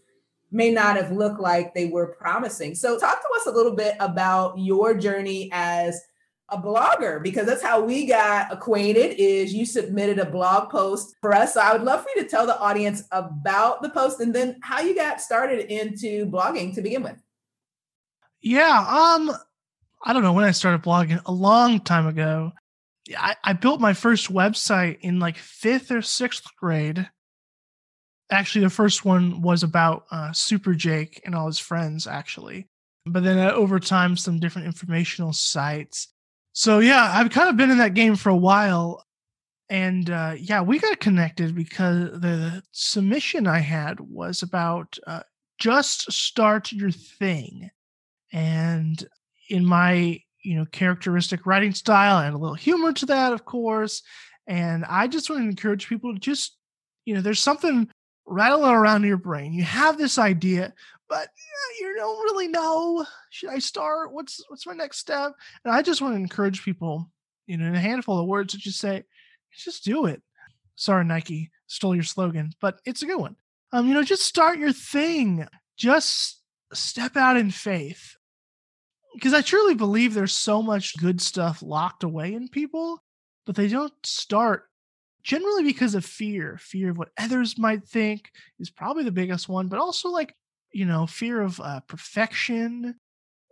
may 0.52 0.71
not 0.71 0.97
have 0.97 1.11
looked 1.11 1.40
like 1.40 1.75
they 1.75 1.87
were 1.87 2.14
promising. 2.14 2.75
So, 2.75 2.99
talk 2.99 3.21
to 3.21 3.28
us 3.40 3.47
a 3.47 3.56
little 3.56 3.75
bit 3.75 3.97
about 3.99 4.59
your 4.59 4.94
journey 4.94 5.49
as 5.52 6.00
a 6.49 6.58
blogger 6.58 7.22
because 7.22 7.46
that's 7.46 7.62
how 7.62 7.80
we 7.80 8.06
got 8.06 8.52
acquainted 8.52 9.16
is 9.18 9.54
you 9.54 9.64
submitted 9.64 10.18
a 10.18 10.26
blog 10.26 10.70
post 10.70 11.14
for 11.20 11.32
us. 11.32 11.54
So 11.54 11.61
i 11.61 11.72
would 11.72 11.82
love 11.82 12.02
for 12.02 12.08
you 12.14 12.22
to 12.22 12.28
tell 12.28 12.46
the 12.46 12.58
audience 12.58 13.04
about 13.11 13.82
the 13.82 13.88
post 13.88 14.20
and 14.20 14.34
then 14.34 14.58
how 14.62 14.80
you 14.80 14.94
got 14.94 15.20
started 15.20 15.72
into 15.72 16.26
blogging 16.26 16.75
to 16.75 16.82
begin 16.82 17.02
with. 17.02 17.16
Yeah 18.40 18.78
um 18.78 19.32
i 20.04 20.12
don't 20.12 20.22
know 20.22 20.32
when 20.32 20.44
i 20.44 20.50
started 20.50 20.82
blogging 20.82 21.20
a 21.25 21.32
long 21.32 21.80
time 21.80 22.06
ago. 22.06 22.52
I, 23.16 23.34
I 23.42 23.52
built 23.54 23.80
my 23.80 23.94
first 23.94 24.32
website 24.32 24.99
in 25.00 25.18
like 25.18 25.37
fifth 25.37 25.90
or 25.90 26.02
sixth 26.02 26.44
grade. 26.56 27.08
Actually 28.30 28.64
the 28.64 28.70
first 28.70 29.04
one 29.04 29.42
was 29.42 29.62
about 29.62 30.04
uh, 30.11 30.32
super 30.32 30.75
jake 30.75 31.20
and 31.25 31.34
all 31.34 31.46
his 31.46 31.58
friends 31.58 32.06
actually. 32.06 32.68
But 33.04 33.25
then 33.25 33.38
uh, 33.38 33.52
over 33.52 33.80
time 33.80 34.16
some 34.16 34.38
different 34.38 34.66
informational 34.66 35.32
sites 35.32 36.12
so 36.52 36.78
yeah, 36.80 37.11
I've 37.14 37.30
kind 37.30 37.49
of 37.49 37.56
been 37.56 37.71
in 37.71 37.78
that 37.78 37.94
game 37.94 38.16
for 38.16 38.30
a 38.30 38.37
while. 38.37 39.04
And 39.71 40.11
uh, 40.11 40.35
yeah, 40.38 40.61
we 40.61 40.78
got 40.78 41.00
connected 41.00 41.54
because 41.54 42.21
the 42.21 42.62
submission 42.73 43.47
I 43.47 43.61
had 43.61 44.00
was 44.00 44.42
about 44.42 44.99
uh, 45.06 45.23
just 45.59 46.12
start 46.12 46.73
your 46.73 46.90
thing. 46.90 47.71
And 48.32 49.02
in 49.49 49.64
my, 49.64 50.21
you 50.42 50.56
know, 50.56 50.66
characteristic 50.73 51.47
writing 51.47 51.73
style 51.73 52.18
and 52.18 52.35
a 52.35 52.38
little 52.38 52.54
humor 52.54 52.92
to 52.94 53.06
that, 53.06 53.32
of 53.32 53.44
course. 53.44 54.02
And 54.47 54.85
I 54.85 55.06
just 55.06 55.30
want 55.30 55.42
to 55.42 55.49
encourage 55.49 55.88
people 55.88 56.12
to 56.12 56.21
just, 56.21 56.56
you 57.04 57.14
know, 57.14 57.21
there's 57.21 57.40
something 57.40 57.88
rattling 58.26 58.73
around 58.73 59.02
in 59.02 59.09
your 59.09 59.16
brain. 59.16 59.52
You 59.52 59.62
have 59.62 59.99
this 59.99 60.18
idea, 60.18 60.73
but 61.12 61.28
you 61.78 61.95
don't 61.95 62.23
really 62.23 62.49
know. 62.49 63.04
Should 63.28 63.50
I 63.50 63.59
start? 63.59 64.14
What's 64.14 64.42
what's 64.49 64.66
my 64.66 64.73
next 64.73 64.97
step? 64.97 65.33
And 65.62 65.75
I 65.75 65.83
just 65.83 66.00
want 66.00 66.14
to 66.14 66.21
encourage 66.21 66.64
people, 66.64 67.11
you 67.47 67.59
know, 67.59 67.66
in 67.66 67.75
a 67.75 67.81
handful 67.81 68.19
of 68.19 68.26
words 68.26 68.54
to 68.54 68.59
just 68.59 68.78
say, 68.78 69.04
just 69.54 69.85
do 69.85 70.07
it. 70.07 70.23
Sorry, 70.75 71.04
Nike 71.04 71.50
stole 71.66 71.95
your 71.95 72.02
slogan, 72.02 72.52
but 72.62 72.81
it's 72.87 73.02
a 73.02 73.07
good 73.07 73.21
one. 73.21 73.37
Um, 73.73 73.87
you 73.87 73.92
know, 73.92 74.02
just 74.02 74.23
start 74.23 74.59
your 74.59 74.73
thing. 74.73 75.47
Just 75.76 76.40
step 76.73 77.14
out 77.14 77.37
in 77.37 77.50
faith. 77.50 78.16
Because 79.12 79.35
I 79.35 79.42
truly 79.42 79.75
believe 79.75 80.14
there's 80.14 80.33
so 80.33 80.62
much 80.62 80.97
good 80.97 81.21
stuff 81.21 81.62
locked 81.62 82.04
away 82.04 82.33
in 82.33 82.49
people, 82.49 83.04
but 83.45 83.54
they 83.54 83.69
don't 83.69 83.92
start 84.02 84.64
generally 85.23 85.62
because 85.62 85.95
of 85.95 86.04
fear 86.04 86.59
fear 86.61 86.90
of 86.90 86.99
what 86.99 87.11
others 87.16 87.57
might 87.57 87.85
think 87.85 88.33
is 88.59 88.71
probably 88.71 89.04
the 89.04 89.12
biggest 89.12 89.49
one 89.49 89.69
but 89.69 89.78
also 89.78 90.09
like 90.09 90.35
you 90.72 90.84
know 90.84 91.06
fear 91.06 91.40
of 91.40 91.60
uh, 91.60 91.80
perfection 91.86 92.94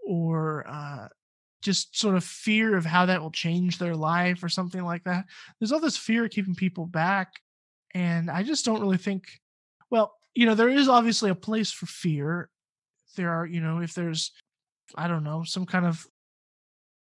or 0.07 0.65
uh, 0.69 1.09
just 1.63 1.99
sort 1.99 2.17
of 2.17 2.25
fear 2.25 2.77
of 2.77 2.85
how 2.85 3.07
that 3.07 3.21
will 3.21 3.31
change 3.31 3.79
their 3.79 3.95
life 3.95 4.43
or 4.43 4.49
something 4.49 4.83
like 4.83 5.05
that. 5.05 5.27
There's 5.59 5.73
all 5.73 5.81
this 5.81 5.97
fear 5.97 6.29
keeping 6.29 6.55
people 6.55 6.87
back 6.87 7.35
and 7.95 8.31
i 8.31 8.43
just 8.43 8.65
don't 8.65 8.81
really 8.81 8.97
think 8.97 9.41
well 9.91 10.15
you 10.35 10.47
know 10.47 10.55
there 10.55 10.69
is 10.69 10.89
obviously 10.89 11.31
a 11.31 11.35
place 11.35 11.73
for 11.73 11.87
fear. 11.87 12.49
There 13.17 13.31
are 13.31 13.47
you 13.47 13.61
know 13.61 13.81
if 13.81 13.95
there's 13.95 14.33
i 14.97 15.09
don't 15.09 15.25
know 15.25 15.43
some 15.43 15.67
kind 15.67 15.85
of 15.85 16.07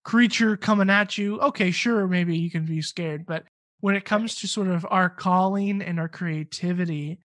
creature 0.04 0.56
coming 0.56 0.90
at 0.90 1.16
you 1.16 1.40
okay 1.40 1.70
sure 1.70 2.08
maybe 2.08 2.36
you 2.36 2.50
can 2.50 2.66
be 2.66 2.82
scared 2.82 3.24
but 3.24 3.44
when 3.80 3.94
it 3.94 4.04
comes 4.04 4.34
to 4.34 4.48
sort 4.48 4.66
of 4.66 4.84
our 4.90 5.08
calling 5.08 5.80
and 5.80 6.00
our 6.00 6.08
creativity 6.08 7.20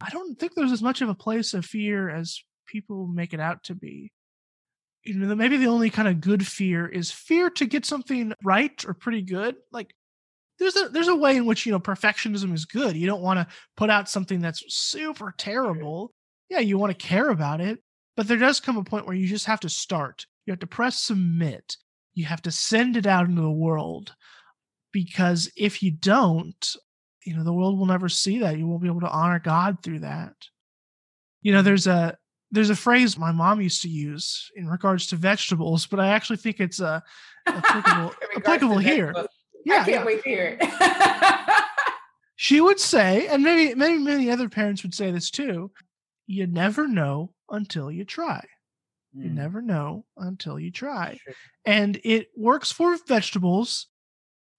I 0.00 0.10
don't 0.10 0.38
think 0.38 0.54
there's 0.54 0.72
as 0.72 0.82
much 0.82 1.00
of 1.00 1.08
a 1.08 1.14
place 1.14 1.54
of 1.54 1.64
fear 1.64 2.08
as 2.08 2.40
people 2.66 3.06
make 3.06 3.34
it 3.34 3.40
out 3.40 3.64
to 3.64 3.74
be. 3.74 4.12
You 5.04 5.14
know, 5.14 5.34
maybe 5.34 5.56
the 5.56 5.68
only 5.68 5.90
kind 5.90 6.08
of 6.08 6.20
good 6.20 6.46
fear 6.46 6.86
is 6.86 7.10
fear 7.10 7.50
to 7.50 7.66
get 7.66 7.86
something 7.86 8.32
right 8.44 8.84
or 8.86 8.94
pretty 8.94 9.22
good. 9.22 9.56
Like 9.72 9.94
there's 10.58 10.76
a 10.76 10.88
there's 10.88 11.08
a 11.08 11.16
way 11.16 11.36
in 11.36 11.46
which 11.46 11.64
you 11.64 11.72
know 11.72 11.80
perfectionism 11.80 12.52
is 12.52 12.64
good. 12.64 12.96
You 12.96 13.06
don't 13.06 13.22
want 13.22 13.38
to 13.38 13.46
put 13.76 13.90
out 13.90 14.08
something 14.08 14.40
that's 14.40 14.62
super 14.68 15.34
terrible. 15.36 16.12
Yeah, 16.50 16.60
you 16.60 16.78
want 16.78 16.96
to 16.96 17.06
care 17.06 17.30
about 17.30 17.60
it, 17.60 17.78
but 18.16 18.26
there 18.28 18.38
does 18.38 18.60
come 18.60 18.76
a 18.76 18.84
point 18.84 19.06
where 19.06 19.16
you 19.16 19.26
just 19.26 19.46
have 19.46 19.60
to 19.60 19.68
start. 19.68 20.26
You 20.46 20.52
have 20.52 20.60
to 20.60 20.66
press 20.66 20.98
submit. 21.00 21.76
You 22.14 22.24
have 22.26 22.42
to 22.42 22.50
send 22.50 22.96
it 22.96 23.06
out 23.06 23.26
into 23.26 23.42
the 23.42 23.50
world 23.50 24.14
because 24.92 25.50
if 25.56 25.82
you 25.82 25.90
don't, 25.90 26.76
you 27.24 27.36
know 27.36 27.44
the 27.44 27.52
world 27.52 27.78
will 27.78 27.86
never 27.86 28.08
see 28.08 28.38
that. 28.38 28.58
You 28.58 28.66
won't 28.66 28.82
be 28.82 28.88
able 28.88 29.00
to 29.00 29.10
honor 29.10 29.38
god 29.38 29.82
through 29.82 30.00
that. 30.00 30.34
You 31.42 31.52
know 31.52 31.62
there's 31.62 31.86
a 31.86 32.16
there's 32.50 32.70
a 32.70 32.76
phrase 32.76 33.18
my 33.18 33.32
mom 33.32 33.60
used 33.60 33.82
to 33.82 33.88
use 33.88 34.50
in 34.56 34.68
regards 34.68 35.06
to 35.08 35.16
vegetables 35.16 35.86
but 35.86 36.00
i 36.00 36.08
actually 36.08 36.36
think 36.36 36.60
it's 36.60 36.80
uh, 36.80 37.00
applicable 37.46 38.14
applicable 38.36 38.78
here. 38.78 39.14
yeah 39.64 39.82
i 39.82 39.84
can't 39.84 40.06
wait 40.06 40.22
to 40.22 40.28
hear 40.28 40.58
it. 40.60 41.64
She 42.40 42.60
would 42.60 42.78
say 42.78 43.26
and 43.26 43.42
maybe 43.42 43.74
many 43.74 43.98
many 43.98 44.30
other 44.30 44.48
parents 44.48 44.84
would 44.84 44.94
say 44.94 45.10
this 45.10 45.28
too 45.28 45.72
you 46.28 46.46
never 46.46 46.86
know 46.86 47.32
until 47.50 47.90
you 47.90 48.04
try. 48.04 48.44
Mm. 49.16 49.24
you 49.24 49.30
never 49.30 49.60
know 49.60 50.04
until 50.16 50.58
you 50.58 50.70
try. 50.70 51.18
Sure. 51.24 51.34
and 51.64 52.00
it 52.04 52.28
works 52.36 52.70
for 52.70 52.96
vegetables. 53.08 53.88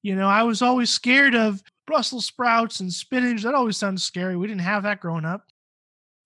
You 0.01 0.15
know 0.15 0.27
i 0.27 0.43
was 0.43 0.61
always 0.61 0.89
scared 0.89 1.35
of 1.35 1.61
Brussels 1.89 2.27
sprouts 2.27 2.81
and 2.81 2.93
spinach. 2.93 3.41
That 3.41 3.55
always 3.55 3.75
sounds 3.75 4.03
scary. 4.03 4.37
We 4.37 4.45
didn't 4.45 4.61
have 4.61 4.83
that 4.83 4.99
growing 4.99 5.25
up. 5.25 5.45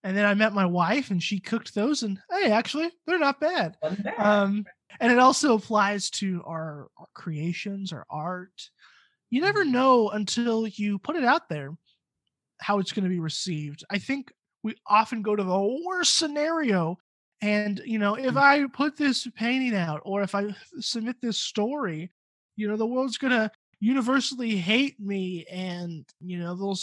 And 0.03 0.17
then 0.17 0.25
I 0.25 0.33
met 0.33 0.51
my 0.51 0.65
wife 0.65 1.09
and 1.09 1.23
she 1.23 1.39
cooked 1.39 1.73
those 1.73 2.03
and 2.03 2.19
hey, 2.29 2.51
actually, 2.51 2.91
they're 3.07 3.17
not 3.17 3.39
bad. 3.39 3.77
Um, 4.17 4.65
and 4.99 5.09
it 5.09 5.19
also 5.19 5.55
applies 5.55 6.09
to 6.11 6.43
our, 6.45 6.89
our 6.97 7.07
creations, 7.13 7.93
our 7.93 8.05
art. 8.09 8.69
You 9.29 9.39
never 9.39 9.63
mm-hmm. 9.63 9.71
know 9.71 10.09
until 10.09 10.67
you 10.67 10.99
put 10.99 11.15
it 11.15 11.23
out 11.23 11.47
there 11.47 11.71
how 12.59 12.79
it's 12.79 12.91
going 12.91 13.05
to 13.05 13.09
be 13.09 13.21
received. 13.21 13.85
I 13.89 13.99
think 13.99 14.33
we 14.63 14.75
often 14.85 15.21
go 15.21 15.33
to 15.33 15.43
the 15.43 15.81
worst 15.85 16.17
scenario. 16.17 16.97
And, 17.41 17.81
you 17.85 17.99
know, 17.99 18.15
if 18.15 18.33
mm. 18.33 18.37
I 18.37 18.65
put 18.73 18.97
this 18.97 19.25
painting 19.35 19.75
out 19.75 20.01
or 20.03 20.23
if 20.23 20.35
I 20.35 20.53
submit 20.79 21.21
this 21.21 21.37
story, 21.37 22.11
you 22.57 22.67
know, 22.67 22.75
the 22.75 22.85
world's 22.85 23.17
going 23.17 23.31
to 23.31 23.49
universally 23.83 24.55
hate 24.55 24.97
me 24.97 25.45
and 25.51 26.05
you 26.21 26.39
know 26.39 26.55
they'll 26.55 26.77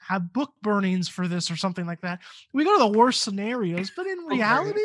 have 0.00 0.32
book 0.32 0.52
burnings 0.60 1.08
for 1.08 1.28
this 1.28 1.52
or 1.52 1.56
something 1.56 1.86
like 1.86 2.00
that 2.00 2.18
we 2.52 2.64
go 2.64 2.76
to 2.76 2.82
the 2.82 2.98
worst 2.98 3.22
scenarios 3.22 3.92
but 3.94 4.08
in 4.08 4.18
reality 4.26 4.80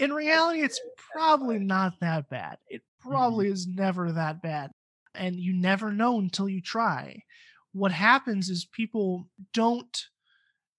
in 0.00 0.12
reality 0.12 0.60
it's 0.60 0.80
probably 1.12 1.60
not 1.60 1.92
that 2.00 2.28
bad 2.28 2.58
it 2.68 2.80
mm-hmm. 2.80 3.08
probably 3.08 3.46
mm-hmm. 3.46 3.52
is 3.52 3.68
never 3.68 4.10
that 4.10 4.42
bad 4.42 4.72
and 5.14 5.36
you 5.36 5.52
never 5.52 5.92
know 5.92 6.18
until 6.18 6.48
you 6.48 6.60
try 6.60 7.22
what 7.72 7.92
happens 7.92 8.50
is 8.50 8.64
people 8.64 9.28
don't 9.54 10.06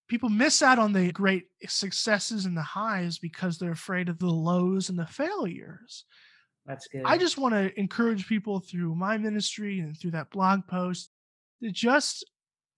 people 0.10 0.28
miss 0.28 0.62
out 0.62 0.78
on 0.78 0.92
the 0.92 1.10
great 1.14 1.46
successes 1.68 2.44
and 2.44 2.58
the 2.58 2.62
highs 2.62 3.18
because 3.18 3.58
they're 3.58 3.72
afraid 3.72 4.10
of 4.10 4.20
the 4.20 4.28
lows 4.28 4.90
and 4.90 5.00
the 5.00 5.06
failures 5.06 6.04
that's 6.70 6.88
good. 6.88 7.02
I 7.04 7.18
just 7.18 7.40
want 7.40 7.56
to 7.56 7.78
encourage 7.80 8.28
people 8.28 8.60
through 8.60 8.94
my 8.94 9.18
ministry 9.18 9.80
and 9.80 9.98
through 9.98 10.12
that 10.12 10.30
blog 10.30 10.68
post 10.68 11.10
to 11.64 11.72
just 11.72 12.24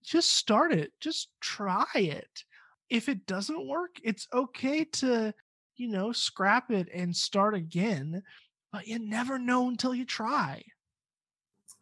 just 0.02 0.32
start 0.32 0.72
it. 0.72 0.92
Just 0.98 1.28
try 1.40 1.84
it. 1.94 2.44
If 2.88 3.08
it 3.08 3.26
doesn't 3.26 3.68
work, 3.68 3.90
it's 4.02 4.26
okay 4.32 4.84
to, 4.84 5.34
you 5.76 5.88
know, 5.88 6.10
scrap 6.10 6.70
it 6.70 6.88
and 6.92 7.14
start 7.14 7.54
again, 7.54 8.22
but 8.72 8.86
you 8.86 8.98
never 8.98 9.38
know 9.38 9.68
until 9.68 9.94
you 9.94 10.06
try. 10.06 10.62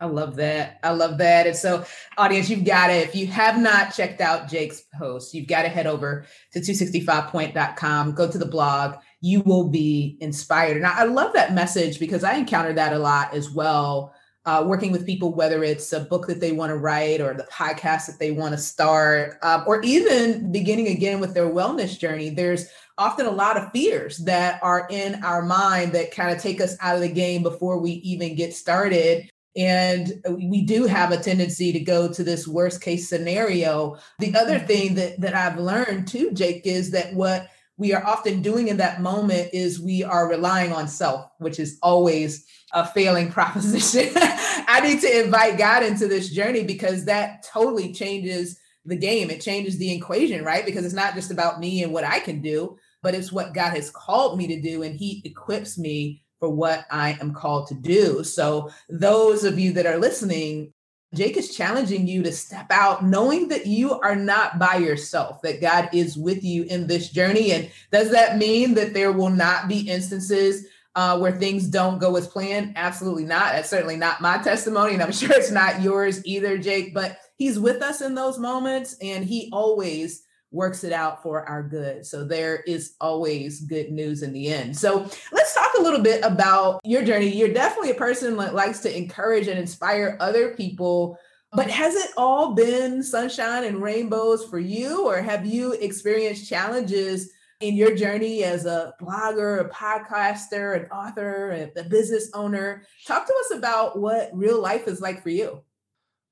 I 0.01 0.07
love 0.07 0.37
that. 0.37 0.81
I 0.83 0.93
love 0.93 1.19
that. 1.19 1.47
And 1.47 1.55
so, 1.55 1.85
audience, 2.17 2.49
you've 2.49 2.65
got 2.65 2.91
it. 2.91 3.07
if 3.07 3.15
you 3.15 3.27
have 3.27 3.59
not 3.59 3.95
checked 3.95 4.23
out 4.23 4.49
Jake's 4.49 4.85
post, 4.99 5.35
you've 5.35 5.47
got 5.47 5.63
to 5.63 5.69
head 5.69 5.87
over 5.87 6.25
to 6.53 6.61
265point.com, 6.61 8.15
go 8.15 8.31
to 8.31 8.39
the 8.39 8.47
blog. 8.47 8.97
You 9.21 9.43
will 9.43 9.69
be 9.69 10.17
inspired. 10.21 10.79
And 10.79 10.87
I, 10.87 11.05
love 11.05 11.35
that 11.35 11.53
message 11.53 11.99
because 11.99 12.25
I 12.25 12.35
encounter 12.35 12.73
that 12.73 12.95
a 12.95 12.99
lot 12.99 13.35
as 13.35 13.51
well. 13.51 14.15
Uh, 14.47 14.65
working 14.67 14.91
with 14.91 15.05
people, 15.05 15.35
whether 15.35 15.63
it's 15.63 15.93
a 15.93 16.01
book 16.01 16.27
that 16.27 16.41
they 16.41 16.51
want 16.51 16.71
to 16.71 16.77
write 16.77 17.21
or 17.21 17.35
the 17.35 17.47
podcast 17.53 18.07
that 18.07 18.19
they 18.19 18.31
want 18.31 18.53
to 18.55 18.59
start, 18.59 19.39
um, 19.43 19.65
or 19.67 19.83
even 19.83 20.51
beginning 20.51 20.89
again 20.89 21.21
with 21.21 21.35
their 21.35 21.51
wellness 21.51 21.99
journey, 21.99 22.31
there's 22.31 22.67
often 22.97 23.27
a 23.27 23.31
lot 23.31 23.59
of 23.59 23.71
fears 23.71 24.17
that 24.19 24.59
are 24.63 24.87
in 24.91 25.23
our 25.23 25.43
mind 25.43 25.93
that 25.93 26.11
kind 26.11 26.35
of 26.35 26.41
take 26.41 26.59
us 26.59 26.75
out 26.81 26.95
of 26.95 27.03
the 27.03 27.13
game 27.13 27.43
before 27.43 27.79
we 27.79 27.93
even 27.93 28.35
get 28.35 28.55
started. 28.55 29.29
And 29.57 30.23
we 30.29 30.63
do 30.63 30.87
have 30.87 31.11
a 31.11 31.17
tendency 31.17 31.73
to 31.73 31.81
go 31.81 32.13
to 32.13 32.23
this 32.23 32.47
worst 32.47 32.81
case 32.81 33.09
scenario. 33.09 33.99
The 34.21 34.37
other 34.37 34.59
mm-hmm. 34.59 34.67
thing 34.67 34.95
that, 34.95 35.21
that 35.21 35.35
I've 35.35 35.59
learned 35.59 36.07
too, 36.07 36.31
Jake, 36.33 36.67
is 36.67 36.93
that 36.93 37.15
what 37.15 37.49
we 37.77 37.95
are 37.95 38.05
often 38.05 38.43
doing 38.43 38.69
in 38.69 38.77
that 38.77 39.01
moment 39.01 39.51
is 39.55 39.81
we 39.81 40.05
are 40.05 40.29
relying 40.29 40.71
on 40.71 40.87
self, 40.87 41.31
which 41.39 41.59
is 41.59 41.79
always 41.83 42.47
a 42.73 42.87
failing 42.87 43.33
proposition. 43.33 44.13
I 44.15 44.81
need 44.85 45.01
to 45.01 45.25
invite 45.25 45.59
God 45.59 45.83
into 45.83 46.07
this 46.07 46.29
journey 46.29 46.63
because 46.63 47.07
that 47.07 47.43
totally 47.43 47.93
changes 47.93 48.61
the 48.85 48.97
game. 48.97 49.31
It 49.31 49.41
changes 49.41 49.79
the 49.79 49.93
equation, 49.93 50.45
right? 50.45 50.65
Because 50.65 50.85
it's 50.85 50.95
not 50.95 51.15
just 51.15 51.31
about 51.31 51.59
me 51.59 51.83
and 51.83 51.93
what 51.93 52.05
I 52.05 52.21
can 52.21 52.41
do, 52.43 52.77
but 53.03 53.15
it's 53.15 53.33
what 53.33 53.55
God 53.55 53.71
has 53.71 53.91
called 53.91 54.39
me 54.39 54.47
to 54.49 54.61
do. 54.61 54.83
And 54.83 54.95
He 54.95 55.23
equips 55.25 55.79
me 55.79 56.23
for 56.41 56.49
what 56.49 56.87
I 56.91 57.19
am 57.21 57.33
called 57.33 57.69
to 57.69 57.75
do. 57.75 58.25
So, 58.25 58.71
those 58.89 59.45
of 59.45 59.59
you 59.59 59.75
that 59.75 59.87
are 59.87 59.99
listening, 59.99 60.73
Jake 61.15 61.37
is 61.37 61.55
challenging 61.55 62.07
you 62.07 62.23
to 62.23 62.33
step 62.33 62.67
out, 62.71 63.05
knowing 63.05 63.49
that 63.49 63.67
you 63.67 63.99
are 64.01 64.17
not 64.17 64.59
by 64.59 64.77
yourself, 64.77 65.43
that 65.43 65.61
God 65.61 65.91
is 65.93 66.17
with 66.17 66.43
you 66.43 66.65
in 66.65 66.87
this 66.87 67.11
journey. 67.11 67.53
And 67.53 67.71
does 67.93 68.11
that 68.13 68.39
mean 68.39 68.75
that 68.75 68.95
there 68.95 69.13
will 69.13 69.31
not 69.31 69.69
be 69.69 69.81
instances 69.81 70.67
uh, 70.95 71.19
where 71.19 71.33
things 71.33 71.67
don't 71.67 71.99
go 71.99 72.17
as 72.17 72.29
planned? 72.29 72.75
Absolutely 72.77 73.25
not. 73.25 73.53
That's 73.53 73.69
certainly 73.69 73.97
not 73.97 74.21
my 74.21 74.39
testimony. 74.39 74.95
And 74.95 75.03
I'm 75.03 75.13
sure 75.13 75.33
it's 75.33 75.51
not 75.51 75.83
yours 75.83 76.25
either, 76.25 76.57
Jake. 76.59 76.95
But 76.95 77.19
He's 77.37 77.59
with 77.59 77.83
us 77.83 78.03
in 78.03 78.15
those 78.15 78.39
moments, 78.39 78.97
and 79.03 79.25
He 79.25 79.51
always 79.53 80.23
works 80.53 80.83
it 80.85 80.93
out 80.93 81.23
for 81.23 81.49
our 81.49 81.63
good. 81.63 82.05
So 82.05 82.25
there 82.25 82.57
is 82.67 82.95
always 83.01 83.61
good 83.61 83.93
news 83.93 84.23
in 84.23 84.33
the 84.33 84.49
end. 84.49 84.77
So 84.77 85.09
let's 85.33 85.55
talk 85.55 85.73
a 85.79 85.83
little 85.83 86.01
bit 86.01 86.25
about 86.25 86.81
your 86.85 87.05
journey. 87.05 87.29
You're 87.29 87.53
definitely 87.53 87.91
a 87.91 87.95
person 87.95 88.37
that 88.39 88.55
likes 88.55 88.81
to 88.81 88.97
encourage 88.97 89.47
and 89.47 89.59
inspire 89.59 90.17
other 90.21 90.55
people. 90.55 91.19
But 91.53 91.69
has 91.71 91.97
it 91.97 92.11
all 92.17 92.55
been 92.55 93.03
sunshine 93.03 93.65
and 93.65 93.83
rainbows 93.83 94.45
for 94.45 94.59
you, 94.61 95.07
or 95.07 95.21
have 95.21 95.45
you 95.45 95.73
experienced 95.73 96.49
challenges 96.49 97.31
in 97.61 97.75
your 97.75 97.95
journey 97.95 98.45
as 98.45 98.67
a 98.67 98.95
blogger, 99.01 99.61
a 99.61 99.69
podcaster, 99.69 100.77
an 100.77 100.91
author, 100.91 101.71
a 101.77 101.83
business 101.85 102.31
owner? 102.35 102.85
Talk 103.07 103.27
to 103.27 103.35
us 103.35 103.59
about 103.59 103.99
what 103.99 104.31
real 104.33 104.61
life 104.61 104.87
is 104.87 105.01
like 105.01 105.23
for 105.23 105.31
you. 105.31 105.63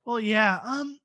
Well, 0.05 0.21
yeah. 0.21 0.61
Um, 0.65 0.98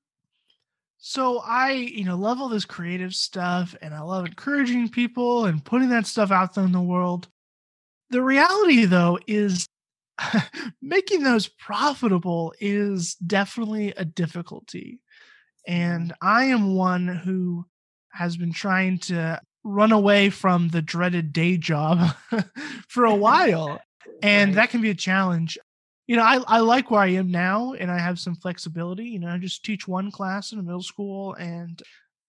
so 1.05 1.39
I, 1.39 1.71
you 1.71 2.05
know, 2.05 2.15
love 2.15 2.39
all 2.39 2.47
this 2.47 2.63
creative 2.63 3.13
stuff 3.13 3.75
and 3.81 3.93
I 3.93 3.99
love 3.99 4.25
encouraging 4.25 4.87
people 4.87 5.43
and 5.43 5.63
putting 5.63 5.89
that 5.89 6.07
stuff 6.07 6.31
out 6.31 6.55
there 6.55 6.63
in 6.63 6.71
the 6.71 6.79
world. 6.79 7.27
The 8.11 8.21
reality 8.21 8.85
though 8.85 9.19
is 9.27 9.67
making 10.81 11.23
those 11.23 11.49
profitable 11.49 12.53
is 12.61 13.15
definitely 13.15 13.93
a 13.97 14.05
difficulty. 14.05 15.01
And 15.67 16.11
mm-hmm. 16.11 16.25
I 16.25 16.45
am 16.45 16.73
one 16.73 17.09
who 17.09 17.65
has 18.13 18.37
been 18.37 18.53
trying 18.53 18.99
to 18.99 19.41
run 19.65 19.91
away 19.91 20.29
from 20.29 20.69
the 20.69 20.81
dreaded 20.81 21.33
day 21.33 21.57
job 21.57 22.15
for 22.87 23.03
a 23.03 23.15
while. 23.15 23.81
And 24.21 24.53
that 24.53 24.69
can 24.69 24.79
be 24.79 24.89
a 24.89 24.95
challenge 24.95 25.57
you 26.07 26.15
know, 26.15 26.23
I, 26.23 26.39
I 26.47 26.59
like 26.59 26.91
where 26.91 27.01
I 27.01 27.11
am 27.11 27.31
now 27.31 27.73
and 27.73 27.89
I 27.89 27.97
have 27.97 28.19
some 28.19 28.35
flexibility. 28.35 29.05
You 29.05 29.19
know, 29.19 29.29
I 29.29 29.37
just 29.37 29.63
teach 29.63 29.87
one 29.87 30.11
class 30.11 30.51
in 30.51 30.59
a 30.59 30.63
middle 30.63 30.83
school 30.83 31.33
and 31.35 31.81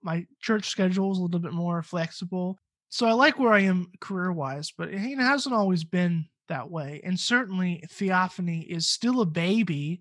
my 0.02 0.26
church 0.40 0.68
schedule 0.68 1.10
is 1.12 1.18
a 1.18 1.22
little 1.22 1.40
bit 1.40 1.52
more 1.52 1.82
flexible. 1.82 2.58
So 2.90 3.06
I 3.06 3.12
like 3.12 3.38
where 3.38 3.52
I 3.52 3.60
am 3.60 3.90
career 4.00 4.32
wise, 4.32 4.72
but 4.76 4.90
it, 4.90 5.00
it 5.00 5.18
hasn't 5.18 5.54
always 5.54 5.82
been 5.82 6.26
that 6.48 6.70
way. 6.70 7.00
And 7.04 7.18
certainly 7.18 7.82
Theophany 7.90 8.60
is 8.60 8.86
still 8.86 9.22
a 9.22 9.26
baby 9.26 10.00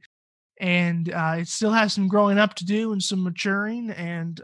and 0.59 1.11
uh, 1.11 1.37
it 1.39 1.47
still 1.47 1.71
has 1.71 1.93
some 1.93 2.07
growing 2.07 2.37
up 2.37 2.53
to 2.55 2.65
do 2.65 2.91
and 2.91 3.01
some 3.01 3.23
maturing. 3.23 3.89
And 3.91 4.39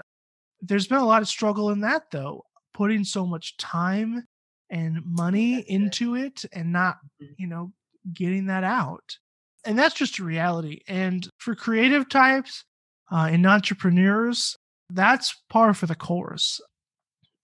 there's 0.62 0.88
been 0.88 0.98
a 0.98 1.06
lot 1.06 1.22
of 1.22 1.28
struggle 1.28 1.70
in 1.70 1.82
that 1.82 2.10
though, 2.12 2.46
putting 2.74 3.04
so 3.04 3.28
much 3.28 3.58
time 3.58 4.26
and 4.72 5.04
money 5.06 5.60
into 5.60 6.15
it 6.15 6.46
and 6.52 6.72
not, 6.72 6.98
mm-hmm. 7.22 7.34
you 7.38 7.48
know, 7.48 7.72
getting 8.13 8.48
that 8.48 8.63
out. 8.63 9.17
And 9.65 9.78
that's 9.78 9.95
just 9.95 10.19
a 10.19 10.24
reality. 10.24 10.82
And 10.88 11.28
for 11.38 11.56
creative 11.56 12.10
types 12.10 12.63
uh, 13.12 13.28
and 13.32 13.45
entrepreneurs, 13.45 14.56
that's 14.89 15.36
par 15.50 15.74
for 15.74 15.86
the 15.86 15.95
course. 15.95 16.62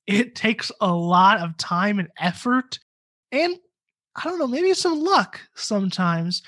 It 0.07 0.35
takes 0.35 0.71
a 0.81 0.93
lot 0.93 1.39
of 1.39 1.57
time 1.57 1.99
and 1.99 2.09
effort, 2.19 2.79
and 3.31 3.57
I 4.15 4.23
don't 4.23 4.39
know, 4.39 4.47
maybe 4.47 4.73
some 4.73 5.01
luck 5.01 5.41
sometimes, 5.55 6.43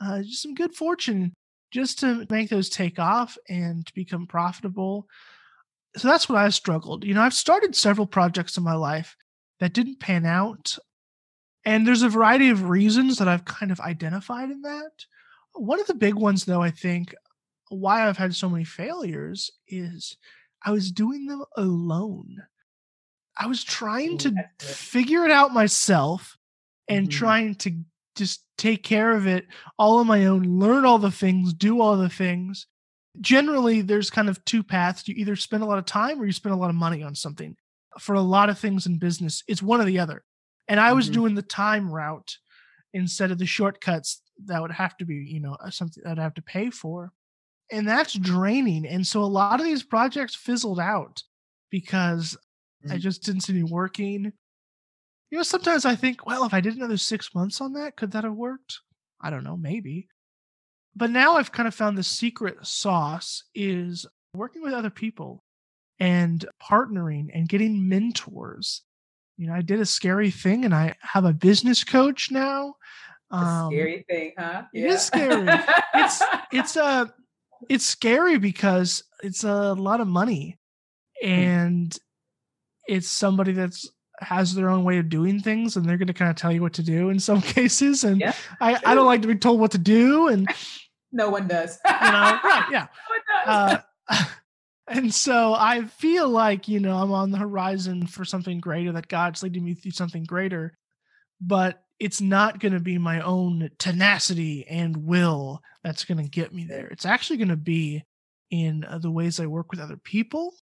uh, 0.00 0.22
just 0.22 0.42
some 0.42 0.54
good 0.54 0.74
fortune 0.74 1.34
just 1.72 1.98
to 2.00 2.26
make 2.30 2.50
those 2.50 2.68
take 2.68 2.98
off 2.98 3.36
and 3.48 3.86
to 3.86 3.94
become 3.94 4.26
profitable. 4.26 5.06
So 5.96 6.08
that's 6.08 6.28
what 6.28 6.38
I've 6.38 6.54
struggled. 6.54 7.04
You 7.04 7.14
know, 7.14 7.22
I've 7.22 7.34
started 7.34 7.76
several 7.76 8.06
projects 8.06 8.56
in 8.56 8.62
my 8.64 8.74
life 8.74 9.16
that 9.60 9.74
didn't 9.74 10.00
pan 10.00 10.26
out. 10.26 10.76
And 11.64 11.86
there's 11.86 12.02
a 12.02 12.08
variety 12.08 12.50
of 12.50 12.68
reasons 12.68 13.18
that 13.18 13.28
I've 13.28 13.44
kind 13.44 13.70
of 13.70 13.80
identified 13.80 14.50
in 14.50 14.62
that. 14.62 15.06
One 15.54 15.80
of 15.80 15.86
the 15.86 15.94
big 15.94 16.14
ones, 16.14 16.44
though, 16.44 16.62
I 16.62 16.70
think 16.70 17.14
why 17.68 18.06
I've 18.06 18.16
had 18.16 18.34
so 18.34 18.48
many 18.48 18.64
failures 18.64 19.50
is 19.68 20.16
I 20.64 20.70
was 20.70 20.90
doing 20.90 21.26
them 21.26 21.44
alone. 21.56 22.42
I 23.36 23.46
was 23.46 23.64
trying 23.64 24.18
to 24.18 24.34
figure 24.60 25.24
it 25.24 25.30
out 25.30 25.54
myself 25.54 26.36
and 26.88 27.08
mm-hmm. 27.08 27.18
trying 27.18 27.54
to 27.56 27.72
just 28.16 28.44
take 28.58 28.82
care 28.82 29.12
of 29.12 29.26
it 29.26 29.46
all 29.78 29.98
on 29.98 30.06
my 30.06 30.26
own, 30.26 30.42
learn 30.58 30.84
all 30.84 30.98
the 30.98 31.10
things, 31.10 31.54
do 31.54 31.80
all 31.80 31.96
the 31.96 32.08
things. 32.08 32.66
Generally, 33.20 33.82
there's 33.82 34.10
kind 34.10 34.28
of 34.28 34.44
two 34.44 34.62
paths. 34.62 35.06
You 35.08 35.14
either 35.16 35.36
spend 35.36 35.62
a 35.62 35.66
lot 35.66 35.78
of 35.78 35.86
time 35.86 36.20
or 36.20 36.26
you 36.26 36.32
spend 36.32 36.54
a 36.54 36.58
lot 36.58 36.70
of 36.70 36.76
money 36.76 37.02
on 37.02 37.14
something. 37.14 37.56
For 37.98 38.14
a 38.14 38.20
lot 38.20 38.48
of 38.48 38.58
things 38.58 38.86
in 38.86 38.98
business, 38.98 39.42
it's 39.48 39.62
one 39.62 39.80
or 39.80 39.84
the 39.84 39.98
other. 39.98 40.24
And 40.72 40.80
I 40.80 40.94
was 40.94 41.04
mm-hmm. 41.04 41.20
doing 41.20 41.34
the 41.34 41.42
time 41.42 41.90
route 41.90 42.38
instead 42.94 43.30
of 43.30 43.36
the 43.36 43.44
shortcuts 43.44 44.22
that 44.46 44.62
would 44.62 44.72
have 44.72 44.96
to 44.96 45.04
be, 45.04 45.16
you 45.16 45.38
know, 45.38 45.54
uh, 45.62 45.68
something 45.68 46.02
I'd 46.06 46.16
have 46.16 46.32
to 46.32 46.42
pay 46.42 46.70
for. 46.70 47.12
And 47.70 47.86
that's 47.86 48.14
draining. 48.14 48.86
And 48.86 49.06
so 49.06 49.22
a 49.22 49.26
lot 49.26 49.60
of 49.60 49.66
these 49.66 49.82
projects 49.82 50.34
fizzled 50.34 50.80
out 50.80 51.24
because 51.68 52.38
mm-hmm. 52.82 52.94
I 52.94 52.96
just 52.96 53.22
didn't 53.22 53.42
see 53.42 53.52
any 53.52 53.64
working. 53.64 54.32
You 55.30 55.36
know, 55.36 55.42
sometimes 55.42 55.84
I 55.84 55.94
think, 55.94 56.24
well, 56.24 56.46
if 56.46 56.54
I 56.54 56.62
did 56.62 56.74
another 56.74 56.96
six 56.96 57.34
months 57.34 57.60
on 57.60 57.74
that, 57.74 57.96
could 57.96 58.12
that 58.12 58.24
have 58.24 58.32
worked? 58.32 58.80
I 59.20 59.28
don't 59.28 59.44
know, 59.44 59.58
maybe. 59.58 60.08
But 60.96 61.10
now 61.10 61.36
I've 61.36 61.52
kind 61.52 61.68
of 61.68 61.74
found 61.74 61.98
the 61.98 62.02
secret 62.02 62.66
sauce 62.66 63.44
is 63.54 64.06
working 64.34 64.62
with 64.62 64.72
other 64.72 64.88
people 64.88 65.44
and 66.00 66.46
partnering 66.62 67.28
and 67.34 67.46
getting 67.46 67.90
mentors 67.90 68.84
you 69.42 69.48
know, 69.48 69.54
I 69.54 69.60
did 69.60 69.80
a 69.80 69.86
scary 69.86 70.30
thing 70.30 70.64
and 70.64 70.72
I 70.72 70.94
have 71.00 71.24
a 71.24 71.32
business 71.32 71.82
coach 71.82 72.30
now. 72.30 72.76
Um, 73.32 73.72
scary 73.72 74.04
thing, 74.08 74.34
huh? 74.38 74.62
Yeah. 74.72 74.84
It 74.84 74.90
is 74.92 75.02
scary. 75.02 75.44
it's 75.94 76.22
it's 76.52 76.76
a 76.76 76.84
uh, 76.84 77.06
it's 77.68 77.84
scary 77.84 78.38
because 78.38 79.02
it's 79.24 79.42
a 79.42 79.72
lot 79.72 80.00
of 80.00 80.06
money 80.06 80.60
hmm. 81.20 81.28
and 81.28 81.98
it's 82.86 83.08
somebody 83.08 83.50
that's 83.50 83.90
has 84.20 84.54
their 84.54 84.70
own 84.70 84.84
way 84.84 84.98
of 84.98 85.08
doing 85.08 85.40
things 85.40 85.76
and 85.76 85.84
they're 85.84 85.98
going 85.98 86.06
to 86.06 86.14
kind 86.14 86.30
of 86.30 86.36
tell 86.36 86.52
you 86.52 86.62
what 86.62 86.74
to 86.74 86.82
do 86.84 87.10
in 87.10 87.18
some 87.18 87.42
cases 87.56 88.04
and 88.04 88.20
yeah, 88.20 88.34
I, 88.60 88.78
I 88.86 88.94
don't 88.94 89.06
like 89.06 89.22
to 89.22 89.28
be 89.28 89.34
told 89.34 89.58
what 89.58 89.72
to 89.72 89.78
do 89.78 90.28
and 90.28 90.48
no 91.12 91.30
one 91.30 91.48
does 91.48 91.80
you 91.84 91.90
know 91.90 92.38
right 92.44 92.64
yeah 92.70 92.86
no 93.44 93.52
uh, 93.52 93.78
and 94.92 95.14
so 95.14 95.54
I 95.54 95.84
feel 95.84 96.28
like, 96.28 96.68
you 96.68 96.80
know, 96.80 96.96
I'm 96.96 97.12
on 97.12 97.30
the 97.30 97.38
horizon 97.38 98.06
for 98.06 98.24
something 98.24 98.60
greater, 98.60 98.92
that 98.92 99.08
God's 99.08 99.42
leading 99.42 99.64
me 99.64 99.74
through 99.74 99.92
something 99.92 100.24
greater, 100.24 100.76
but 101.40 101.82
it's 101.98 102.20
not 102.20 102.58
going 102.58 102.72
to 102.72 102.80
be 102.80 102.98
my 102.98 103.20
own 103.20 103.70
tenacity 103.78 104.66
and 104.68 104.96
will 104.96 105.60
that's 105.84 106.04
going 106.04 106.18
to 106.18 106.28
get 106.28 106.52
me 106.52 106.64
there. 106.64 106.88
It's 106.88 107.06
actually 107.06 107.36
going 107.38 107.48
to 107.48 107.56
be 107.56 108.04
in 108.50 108.84
uh, 108.84 108.98
the 108.98 109.10
ways 109.10 109.40
I 109.40 109.46
work 109.46 109.70
with 109.70 109.80
other 109.80 109.96
people, 109.96 110.54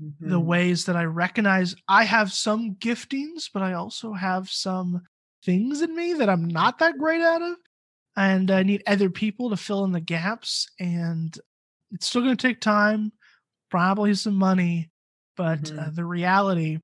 mm-hmm. 0.00 0.30
the 0.30 0.40
ways 0.40 0.84
that 0.86 0.96
I 0.96 1.04
recognize 1.04 1.74
I 1.88 2.04
have 2.04 2.32
some 2.32 2.76
giftings, 2.76 3.50
but 3.52 3.62
I 3.62 3.74
also 3.74 4.12
have 4.12 4.48
some 4.48 5.02
things 5.44 5.82
in 5.82 5.94
me 5.94 6.14
that 6.14 6.28
I'm 6.28 6.46
not 6.48 6.78
that 6.78 6.98
great 6.98 7.22
out 7.22 7.42
of. 7.42 7.56
and 8.18 8.50
I 8.50 8.64
need 8.64 8.82
other 8.84 9.10
people 9.10 9.50
to 9.50 9.56
fill 9.56 9.84
in 9.84 9.92
the 9.92 10.00
gaps. 10.00 10.68
And 10.80 11.38
it's 11.92 12.08
still 12.08 12.22
going 12.22 12.36
to 12.36 12.46
take 12.48 12.60
time, 12.60 13.12
probably 13.70 14.14
some 14.14 14.34
money, 14.34 14.90
but 15.36 15.62
mm-hmm. 15.62 15.78
uh, 15.78 15.90
the 15.92 16.04
reality 16.04 16.78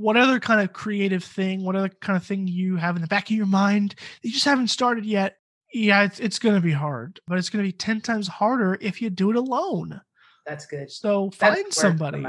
what 0.00 0.16
other 0.16 0.40
kind 0.40 0.60
of 0.60 0.72
creative 0.72 1.22
thing, 1.22 1.62
what 1.62 1.76
other 1.76 1.88
kind 1.88 2.16
of 2.16 2.24
thing 2.24 2.46
you 2.46 2.76
have 2.76 2.96
in 2.96 3.02
the 3.02 3.08
back 3.08 3.30
of 3.30 3.36
your 3.36 3.46
mind 3.46 3.90
that 3.90 4.28
you 4.28 4.32
just 4.32 4.44
haven't 4.44 4.68
started 4.68 5.04
yet? 5.04 5.36
Yeah, 5.72 6.04
it's, 6.04 6.18
it's 6.18 6.38
going 6.38 6.54
to 6.54 6.60
be 6.60 6.72
hard, 6.72 7.20
but 7.28 7.38
it's 7.38 7.50
going 7.50 7.64
to 7.64 7.68
be 7.68 7.76
10 7.76 8.00
times 8.00 8.26
harder 8.26 8.76
if 8.80 9.00
you 9.00 9.10
do 9.10 9.30
it 9.30 9.36
alone. 9.36 10.00
That's 10.46 10.66
good. 10.66 10.90
So 10.90 11.30
find 11.30 11.56
That's 11.56 11.76
somebody. 11.76 12.24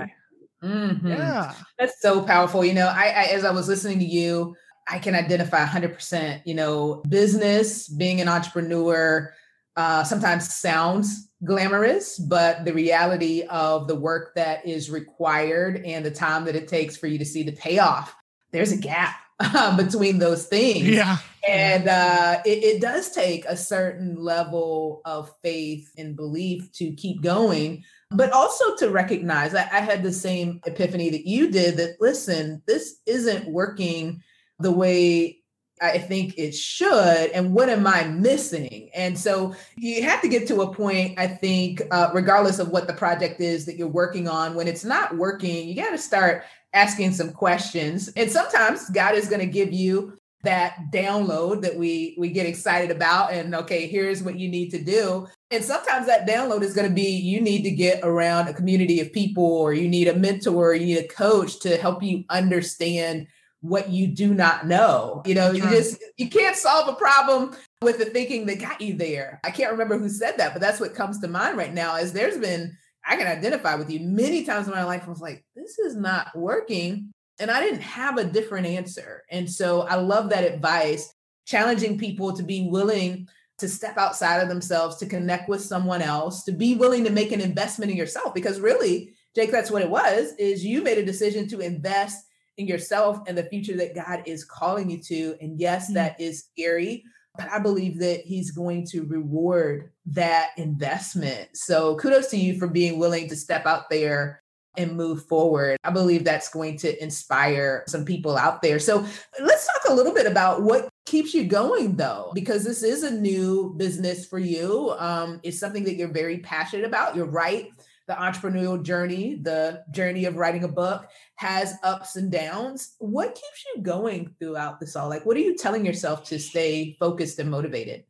Mm-hmm. 0.63 1.07
Yeah. 1.07 1.53
That's 1.79 1.99
so 2.01 2.21
powerful. 2.21 2.63
You 2.63 2.73
know, 2.73 2.87
I, 2.87 3.05
I, 3.05 3.23
as 3.31 3.45
I 3.45 3.51
was 3.51 3.67
listening 3.67 3.99
to 3.99 4.05
you, 4.05 4.55
I 4.87 4.99
can 4.99 5.15
identify 5.15 5.65
100%, 5.65 6.41
you 6.45 6.53
know, 6.53 7.01
business, 7.07 7.87
being 7.87 8.21
an 8.21 8.27
entrepreneur, 8.27 9.33
uh, 9.75 10.03
sometimes 10.03 10.53
sounds 10.53 11.29
glamorous, 11.43 12.19
but 12.19 12.65
the 12.65 12.73
reality 12.73 13.43
of 13.49 13.87
the 13.87 13.95
work 13.95 14.35
that 14.35 14.65
is 14.65 14.91
required 14.91 15.81
and 15.85 16.05
the 16.05 16.11
time 16.11 16.45
that 16.45 16.55
it 16.55 16.67
takes 16.67 16.97
for 16.97 17.07
you 17.07 17.17
to 17.17 17.25
see 17.25 17.43
the 17.43 17.53
payoff, 17.53 18.13
there's 18.51 18.71
a 18.71 18.77
gap 18.77 19.15
uh, 19.39 19.75
between 19.83 20.19
those 20.19 20.45
things. 20.45 20.87
Yeah. 20.87 21.17
And 21.47 21.87
uh, 21.87 22.41
it, 22.45 22.63
it 22.63 22.81
does 22.81 23.11
take 23.11 23.45
a 23.45 23.57
certain 23.57 24.15
level 24.15 25.01
of 25.05 25.31
faith 25.41 25.91
and 25.97 26.15
belief 26.15 26.71
to 26.73 26.91
keep 26.91 27.23
going, 27.23 27.83
but 28.11 28.31
also 28.31 28.75
to 28.75 28.91
recognize 28.91 29.55
I, 29.55 29.61
I 29.61 29.79
had 29.79 30.03
the 30.03 30.13
same 30.13 30.61
epiphany 30.65 31.09
that 31.09 31.25
you 31.25 31.49
did 31.49 31.77
that, 31.77 31.95
listen, 31.99 32.61
this 32.67 32.99
isn't 33.07 33.47
working 33.47 34.21
the 34.59 34.71
way 34.71 35.40
I 35.81 35.97
think 35.97 36.37
it 36.37 36.53
should, 36.53 37.31
and 37.31 37.53
what 37.53 37.67
am 37.67 37.87
I 37.87 38.03
missing? 38.03 38.91
And 38.93 39.17
so 39.17 39.55
you 39.77 40.03
have 40.03 40.21
to 40.21 40.27
get 40.27 40.47
to 40.49 40.61
a 40.61 40.73
point, 40.73 41.17
I 41.17 41.27
think, 41.27 41.81
uh, 41.89 42.11
regardless 42.13 42.59
of 42.59 42.69
what 42.69 42.85
the 42.85 42.93
project 42.93 43.41
is 43.41 43.65
that 43.65 43.77
you're 43.77 43.87
working 43.87 44.27
on, 44.27 44.53
when 44.53 44.67
it's 44.67 44.85
not 44.85 45.17
working, 45.17 45.67
you 45.67 45.75
got 45.75 45.89
to 45.89 45.97
start 45.97 46.43
asking 46.73 47.13
some 47.13 47.33
questions. 47.33 48.09
And 48.15 48.29
sometimes 48.29 48.89
God 48.91 49.15
is 49.15 49.27
going 49.27 49.41
to 49.41 49.47
give 49.47 49.73
you 49.73 50.17
that 50.43 50.91
download 50.91 51.61
that 51.61 51.75
we 51.75 52.15
we 52.17 52.29
get 52.29 52.47
excited 52.47 52.89
about 52.89 53.31
and 53.31 53.53
okay 53.53 53.85
here's 53.87 54.23
what 54.23 54.39
you 54.39 54.49
need 54.49 54.71
to 54.71 54.83
do 54.83 55.27
and 55.51 55.63
sometimes 55.63 56.07
that 56.07 56.27
download 56.27 56.63
is 56.63 56.73
going 56.73 56.87
to 56.87 56.93
be 56.93 57.15
you 57.15 57.39
need 57.39 57.61
to 57.61 57.69
get 57.69 57.99
around 58.03 58.47
a 58.47 58.53
community 58.53 58.99
of 58.99 59.13
people 59.13 59.43
or 59.43 59.71
you 59.71 59.87
need 59.87 60.07
a 60.07 60.15
mentor 60.15 60.71
or 60.71 60.73
you 60.73 60.85
need 60.85 60.97
a 60.97 61.07
coach 61.07 61.59
to 61.59 61.77
help 61.77 62.01
you 62.01 62.23
understand 62.29 63.27
what 63.61 63.89
you 63.89 64.07
do 64.07 64.33
not 64.33 64.65
know. 64.65 65.21
You 65.25 65.35
know, 65.35 65.51
you 65.51 65.61
just 65.61 66.03
you 66.17 66.29
can't 66.29 66.55
solve 66.55 66.89
a 66.89 66.93
problem 66.93 67.55
with 67.81 67.99
the 67.99 68.05
thinking 68.05 68.45
that 68.47 68.59
got 68.59 68.81
you 68.81 68.95
there. 68.95 69.39
I 69.43 69.51
can't 69.51 69.71
remember 69.71 69.97
who 69.97 70.09
said 70.09 70.37
that, 70.37 70.53
but 70.53 70.61
that's 70.61 70.79
what 70.79 70.95
comes 70.95 71.19
to 71.19 71.27
mind 71.27 71.57
right 71.57 71.73
now. 71.73 71.95
Is 71.95 72.11
there's 72.11 72.37
been 72.37 72.75
I 73.05 73.15
can 73.15 73.27
identify 73.27 73.75
with 73.75 73.89
you 73.89 74.01
many 74.01 74.43
times 74.43 74.67
in 74.67 74.73
my 74.73 74.83
life. 74.83 75.03
I 75.05 75.09
was 75.09 75.21
like, 75.21 75.45
this 75.55 75.79
is 75.79 75.95
not 75.95 76.35
working, 76.35 77.13
and 77.39 77.49
I 77.49 77.61
didn't 77.61 77.81
have 77.81 78.17
a 78.17 78.25
different 78.25 78.67
answer. 78.67 79.23
And 79.29 79.49
so 79.49 79.81
I 79.81 79.95
love 79.95 80.29
that 80.29 80.43
advice, 80.43 81.13
challenging 81.45 81.97
people 81.97 82.33
to 82.33 82.43
be 82.43 82.67
willing 82.67 83.27
to 83.59 83.69
step 83.69 83.95
outside 83.97 84.41
of 84.41 84.49
themselves, 84.49 84.97
to 84.97 85.05
connect 85.05 85.47
with 85.47 85.61
someone 85.61 86.01
else, 86.01 86.43
to 86.43 86.51
be 86.51 86.73
willing 86.73 87.03
to 87.03 87.11
make 87.11 87.31
an 87.31 87.41
investment 87.41 87.91
in 87.91 87.97
yourself. 87.97 88.33
Because 88.33 88.59
really, 88.59 89.13
Jake, 89.35 89.51
that's 89.51 89.69
what 89.69 89.83
it 89.83 89.89
was. 89.89 90.33
Is 90.39 90.65
you 90.65 90.81
made 90.81 90.97
a 90.97 91.05
decision 91.05 91.47
to 91.49 91.59
invest 91.59 92.25
in 92.57 92.67
yourself 92.67 93.19
and 93.27 93.37
the 93.37 93.43
future 93.43 93.77
that 93.77 93.95
God 93.95 94.23
is 94.25 94.45
calling 94.45 94.89
you 94.89 95.01
to. 95.03 95.35
And 95.41 95.59
yes, 95.59 95.85
mm-hmm. 95.85 95.95
that 95.95 96.19
is 96.19 96.45
scary, 96.51 97.03
but 97.37 97.49
I 97.49 97.59
believe 97.59 97.99
that 97.99 98.21
He's 98.21 98.51
going 98.51 98.85
to 98.87 99.05
reward 99.05 99.91
that 100.07 100.49
investment. 100.57 101.49
So 101.53 101.95
kudos 101.97 102.27
to 102.27 102.37
you 102.37 102.57
for 102.59 102.67
being 102.67 102.99
willing 102.99 103.29
to 103.29 103.35
step 103.35 103.65
out 103.65 103.89
there 103.89 104.41
and 104.77 104.95
move 104.95 105.25
forward. 105.25 105.77
I 105.83 105.91
believe 105.91 106.23
that's 106.23 106.49
going 106.49 106.77
to 106.77 107.03
inspire 107.03 107.83
some 107.87 108.05
people 108.05 108.37
out 108.37 108.61
there. 108.61 108.79
So 108.79 109.05
let's 109.41 109.67
talk 109.67 109.89
a 109.89 109.93
little 109.93 110.13
bit 110.13 110.27
about 110.27 110.61
what 110.63 110.87
keeps 111.05 111.33
you 111.33 111.43
going 111.43 111.95
though 111.95 112.31
because 112.33 112.63
this 112.63 112.83
is 112.83 113.03
a 113.03 113.11
new 113.11 113.73
business 113.75 114.25
for 114.25 114.39
you 114.39 114.95
um, 114.97 115.39
it's 115.43 115.59
something 115.59 115.83
that 115.83 115.95
you're 115.95 116.07
very 116.07 116.37
passionate 116.37 116.85
about 116.85 117.15
you're 117.15 117.25
right 117.25 117.69
the 118.07 118.13
entrepreneurial 118.13 118.81
journey, 118.81 119.39
the 119.41 119.83
journey 119.91 120.25
of 120.25 120.35
writing 120.35 120.63
a 120.63 120.67
book 120.67 121.07
has 121.35 121.75
ups 121.83 122.15
and 122.15 122.31
downs. 122.31 122.95
What 122.99 123.35
keeps 123.35 123.65
you 123.75 123.81
going 123.81 124.35
throughout 124.39 124.79
this 124.79 124.95
all? 124.95 125.09
Like, 125.09 125.25
what 125.25 125.37
are 125.37 125.41
you 125.41 125.55
telling 125.55 125.85
yourself 125.85 126.25
to 126.25 126.39
stay 126.39 126.97
focused 126.99 127.39
and 127.39 127.49
motivated? 127.49 128.03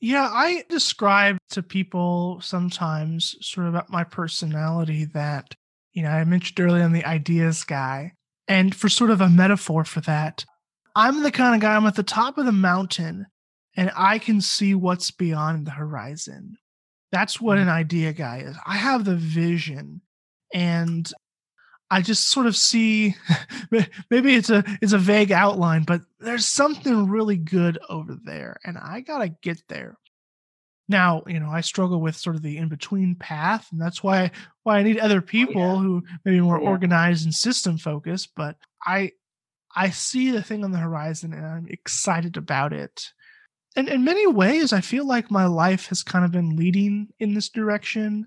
Yeah, 0.00 0.28
I 0.30 0.64
describe 0.68 1.38
to 1.50 1.62
people 1.62 2.40
sometimes 2.40 3.34
sort 3.40 3.66
of 3.66 3.74
about 3.74 3.90
my 3.90 4.04
personality 4.04 5.06
that, 5.06 5.54
you 5.92 6.02
know, 6.02 6.10
I 6.10 6.24
mentioned 6.24 6.60
earlier 6.60 6.84
I'm 6.84 6.92
the 6.92 7.04
ideas 7.04 7.64
guy. 7.64 8.12
And 8.46 8.74
for 8.74 8.88
sort 8.88 9.10
of 9.10 9.20
a 9.20 9.28
metaphor 9.28 9.84
for 9.84 10.00
that, 10.02 10.44
I'm 10.94 11.22
the 11.22 11.32
kind 11.32 11.54
of 11.54 11.60
guy 11.60 11.74
I'm 11.74 11.86
at 11.86 11.96
the 11.96 12.02
top 12.02 12.38
of 12.38 12.46
the 12.46 12.52
mountain 12.52 13.26
and 13.76 13.90
I 13.96 14.18
can 14.18 14.40
see 14.40 14.74
what's 14.74 15.10
beyond 15.10 15.66
the 15.66 15.72
horizon. 15.72 16.56
That's 17.10 17.40
what 17.40 17.58
mm-hmm. 17.58 17.68
an 17.68 17.74
idea 17.74 18.12
guy 18.12 18.38
is. 18.38 18.56
I 18.66 18.76
have 18.76 19.04
the 19.04 19.16
vision 19.16 20.02
and 20.52 21.10
I 21.90 22.02
just 22.02 22.28
sort 22.30 22.46
of 22.46 22.56
see 22.56 23.14
maybe 24.10 24.34
it's 24.34 24.50
a 24.50 24.62
it's 24.82 24.92
a 24.92 24.98
vague 24.98 25.32
outline, 25.32 25.84
but 25.84 26.02
there's 26.20 26.46
something 26.46 27.08
really 27.08 27.36
good 27.36 27.78
over 27.88 28.16
there 28.22 28.58
and 28.64 28.76
I 28.76 29.00
got 29.00 29.18
to 29.18 29.28
get 29.28 29.62
there. 29.68 29.96
Now, 30.90 31.22
you 31.26 31.38
know, 31.38 31.50
I 31.50 31.60
struggle 31.60 32.00
with 32.00 32.16
sort 32.16 32.36
of 32.36 32.42
the 32.42 32.56
in-between 32.56 33.16
path 33.16 33.68
and 33.72 33.80
that's 33.80 34.02
why 34.02 34.30
why 34.62 34.78
I 34.78 34.82
need 34.82 34.98
other 34.98 35.22
people 35.22 35.62
oh, 35.62 35.74
yeah. 35.74 35.80
who 35.80 36.04
maybe 36.24 36.40
more 36.40 36.60
yeah. 36.60 36.68
organized 36.68 37.24
and 37.24 37.34
system 37.34 37.78
focused, 37.78 38.32
but 38.36 38.56
I 38.84 39.12
I 39.74 39.90
see 39.90 40.30
the 40.30 40.42
thing 40.42 40.64
on 40.64 40.72
the 40.72 40.78
horizon 40.78 41.32
and 41.32 41.46
I'm 41.46 41.66
excited 41.68 42.36
about 42.36 42.72
it 42.72 43.12
and 43.78 43.88
in 43.88 44.02
many 44.02 44.26
ways, 44.26 44.72
I 44.72 44.80
feel 44.80 45.06
like 45.06 45.30
my 45.30 45.46
life 45.46 45.86
has 45.86 46.02
kind 46.02 46.24
of 46.24 46.32
been 46.32 46.56
leading 46.56 47.06
in 47.20 47.32
this 47.32 47.48
direction. 47.48 48.26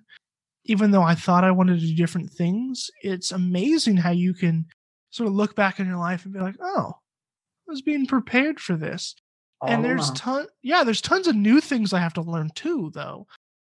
Even 0.64 0.92
though 0.92 1.02
I 1.02 1.14
thought 1.14 1.44
I 1.44 1.52
wanted 1.52 1.82
to 1.82 1.88
do 1.88 1.94
different 1.94 2.32
things, 2.32 2.90
it's 3.04 3.34
amazing 3.34 3.98
how 3.98 4.12
you 4.12 4.34
can 4.34 4.66
sort 5.10 5.28
of 5.28 5.34
look 5.34 5.54
back 5.54 5.78
in 5.78 5.88
your 5.88 5.98
life 5.98 6.24
and 6.24 6.34
be 6.34 6.40
like, 6.40 6.56
oh, 6.62 6.94
I 6.96 7.68
was 7.68 7.82
being 7.82 8.06
prepared 8.06 8.62
for 8.62 8.78
this. 8.78 9.14
Oh, 9.62 9.68
and 9.68 9.84
there's 9.84 10.08
wow. 10.08 10.16
ton 10.16 10.48
yeah, 10.64 10.86
there's 10.86 11.02
tons 11.02 11.28
of 11.28 11.36
new 11.36 11.60
things 11.60 11.92
I 11.92 12.00
have 12.00 12.14
to 12.14 12.22
learn 12.22 12.52
too, 12.56 12.90
though. 12.94 13.28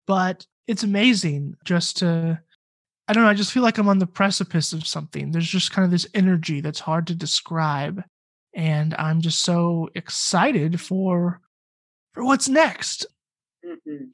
But 0.06 0.46
it's 0.66 0.82
amazing 0.82 1.54
just 1.64 1.96
to 1.98 2.38
I 3.08 3.14
don't 3.14 3.24
know, 3.24 3.30
I 3.30 3.34
just 3.34 3.52
feel 3.52 3.62
like 3.62 3.78
I'm 3.78 3.88
on 3.88 3.98
the 3.98 4.06
precipice 4.06 4.74
of 4.74 4.86
something. 4.86 5.30
There's 5.30 5.48
just 5.48 5.72
kind 5.72 5.86
of 5.86 5.90
this 5.90 6.06
energy 6.12 6.60
that's 6.60 6.80
hard 6.80 7.06
to 7.06 7.14
describe. 7.14 8.04
And 8.54 8.94
I'm 8.98 9.22
just 9.22 9.40
so 9.40 9.88
excited 9.94 10.78
for 10.78 11.40
for 12.12 12.24
what's 12.24 12.48
next. 12.48 13.06
Mm-hmm. 13.64 14.04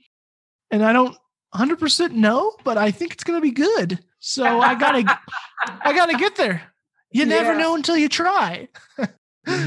And 0.71 0.85
I 0.85 0.93
don't 0.93 1.17
100% 1.55 2.13
know, 2.13 2.55
but 2.65 2.77
I 2.77 2.91
think 2.91 3.13
it's 3.13 3.25
going 3.25 3.39
to 3.39 3.43
be 3.43 3.51
good. 3.51 3.99
So 4.19 4.61
I 4.61 4.75
got 4.75 4.93
to 4.93 5.19
I 5.83 5.93
got 5.93 6.07
to 6.07 6.17
get 6.17 6.37
there. 6.37 6.63
You 7.11 7.25
never 7.25 7.53
yeah. 7.53 7.59
know 7.59 7.75
until 7.75 7.97
you 7.97 8.09
try. 8.09 8.69
you 8.99 9.07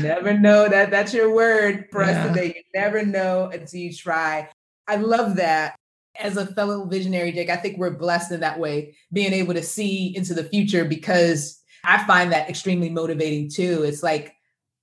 never 0.02 0.38
know 0.38 0.68
that 0.68 0.92
that's 0.92 1.14
your 1.14 1.34
word 1.34 1.88
for 1.92 2.04
yeah. 2.04 2.10
us 2.10 2.28
today. 2.28 2.48
You 2.56 2.64
never 2.76 3.06
know 3.06 3.50
until 3.52 3.80
you 3.80 3.94
try. 3.94 4.50
I 4.88 4.98
love 4.98 5.38
that. 5.38 5.76
As 6.20 6.36
a 6.36 6.46
fellow 6.46 6.86
visionary, 6.86 7.32
Jake, 7.32 7.50
I 7.50 7.56
think 7.56 7.78
we're 7.78 7.98
blessed 7.98 8.34
in 8.34 8.42
that 8.42 8.60
way, 8.60 8.96
being 9.14 9.32
able 9.32 9.54
to 9.54 9.64
see 9.64 10.14
into 10.16 10.34
the 10.34 10.44
future 10.44 10.84
because 10.84 11.62
I 11.86 12.06
find 12.06 12.34
that 12.34 12.50
extremely 12.50 12.90
motivating 12.90 13.50
too. 13.50 13.84
It's 13.84 14.04
like, 14.04 14.36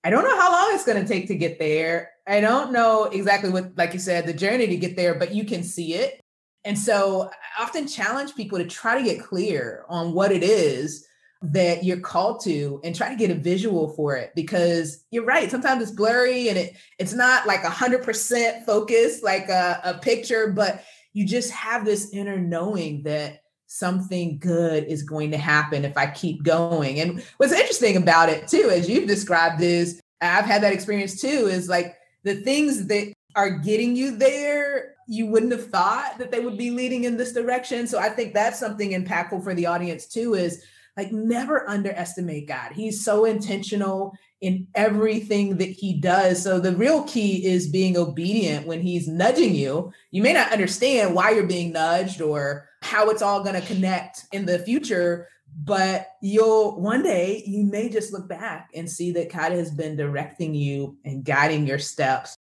I 0.03 0.11
don't 0.11 0.25
know 0.25 0.37
how 0.41 0.51
long 0.51 0.75
it's 0.75 0.87
going 0.87 1.01
to 1.01 1.07
take 1.07 1.29
to 1.29 1.35
get 1.35 1.59
there. 1.59 2.13
I 2.29 2.41
don't 2.41 2.73
know 2.73 3.05
exactly 3.05 3.51
what, 3.51 3.73
like 3.77 3.95
you 3.95 3.99
said, 3.99 4.27
the 4.27 4.35
journey 4.35 4.67
to 4.67 4.77
get 4.77 4.97
there, 4.97 5.15
but 5.15 5.35
you 5.35 5.45
can 5.45 5.63
see 5.63 5.95
it. 5.95 6.21
And 6.65 6.79
so 6.79 7.31
I 7.59 7.63
often 7.63 7.89
challenge 7.89 8.35
people 8.35 8.59
to 8.59 8.67
try 8.67 8.99
to 8.99 9.05
get 9.05 9.25
clear 9.25 9.85
on 9.89 10.13
what 10.13 10.31
it 10.31 10.43
is 10.43 11.09
that 11.41 11.85
you're 11.85 12.01
called 12.01 12.43
to 12.43 12.81
and 12.83 12.95
try 12.95 13.09
to 13.09 13.17
get 13.17 13.31
a 13.31 13.35
visual 13.35 13.91
for 13.91 14.17
it 14.17 14.33
because 14.35 15.05
you're 15.13 15.25
right 15.25 15.51
sometimes 15.53 15.81
it's 15.81 15.93
blurry 15.93 16.49
and 16.49 16.59
it 16.59 16.77
it's 16.99 17.15
not 17.15 17.47
like 17.47 17.63
a 17.63 17.71
hundred 17.71 18.03
percent 18.03 18.67
focused 18.67 19.23
like 19.23 19.49
a, 19.49 19.81
a 19.85 19.95
picture 19.99 20.51
but 20.51 20.83
you 21.13 21.25
just 21.25 21.53
have 21.53 21.85
this 21.85 22.13
inner 22.13 22.41
knowing 22.41 23.05
that 23.05 23.43
something 23.67 24.37
good 24.41 24.83
is 24.85 25.05
going 25.05 25.31
to 25.31 25.39
happen 25.39 25.85
if 25.85 25.97
i 25.97 26.07
keep 26.09 26.43
going 26.43 26.99
and 26.99 27.25
what's 27.37 27.53
interesting 27.53 27.97
about 27.97 28.29
it 28.29 28.49
too 28.49 28.69
as 28.71 28.89
you've 28.89 29.07
described 29.07 29.63
is 29.63 30.01
i've 30.21 30.45
had 30.45 30.65
that 30.65 30.73
experience 30.73 31.21
too 31.21 31.47
is 31.47 31.69
like 31.69 31.98
the 32.25 32.35
things 32.35 32.87
that 32.87 33.13
are 33.35 33.51
getting 33.51 33.95
you 33.95 34.17
there 34.17 34.95
you 35.07 35.27
wouldn't 35.27 35.53
have 35.53 35.69
thought 35.69 36.19
that 36.19 36.31
they 36.31 36.41
would 36.41 36.59
be 36.59 36.71
leading 36.71 37.05
in 37.05 37.17
this 37.17 37.33
direction 37.33 37.87
so 37.87 37.99
i 37.99 38.09
think 38.09 38.35
that's 38.35 38.59
something 38.59 38.91
impactful 38.91 39.43
for 39.43 39.55
the 39.55 39.67
audience 39.67 40.07
too 40.07 40.35
is 40.35 40.65
like 40.99 41.13
never 41.13 41.67
underestimate 41.71 42.49
God. 42.49 42.73
He's 42.73 43.05
so 43.05 43.25
intentional 43.25 44.19
in 44.41 44.67
everything 44.75 45.59
that 45.59 45.71
he 45.71 45.95
does. 45.95 46.43
So 46.43 46.59
the 46.59 46.75
real 46.75 47.05
key 47.05 47.47
is 47.47 47.69
being 47.69 47.97
obedient 47.97 48.67
when 48.67 48.81
he's 48.81 49.07
nudging 49.07 49.55
you. 49.55 49.93
You 50.11 50.23
may 50.23 50.33
not 50.33 50.53
understand 50.53 51.15
why 51.15 51.31
you're 51.31 51.47
being 51.47 51.73
nudged 51.73 52.21
or 52.21 52.69
how 52.83 53.11
it's 53.11 53.23
all 53.23 53.45
going 53.45 53.55
to 53.55 53.67
connect 53.67 54.25
in 54.33 54.45
the 54.45 54.59
future, 54.59 55.29
but 55.61 56.09
you'll 56.23 56.81
one 56.81 57.03
day 57.03 57.43
you 57.45 57.65
may 57.65 57.89
just 57.89 58.13
look 58.13 58.29
back 58.29 58.71
and 58.75 58.89
see 58.89 59.11
that 59.13 59.33
God 59.33 59.53
has 59.53 59.73
been 59.73 59.97
directing 59.97 60.55
you 60.55 60.97
and 61.05 61.25
guiding 61.25 61.67
your 61.67 61.81
steps 61.81 62.37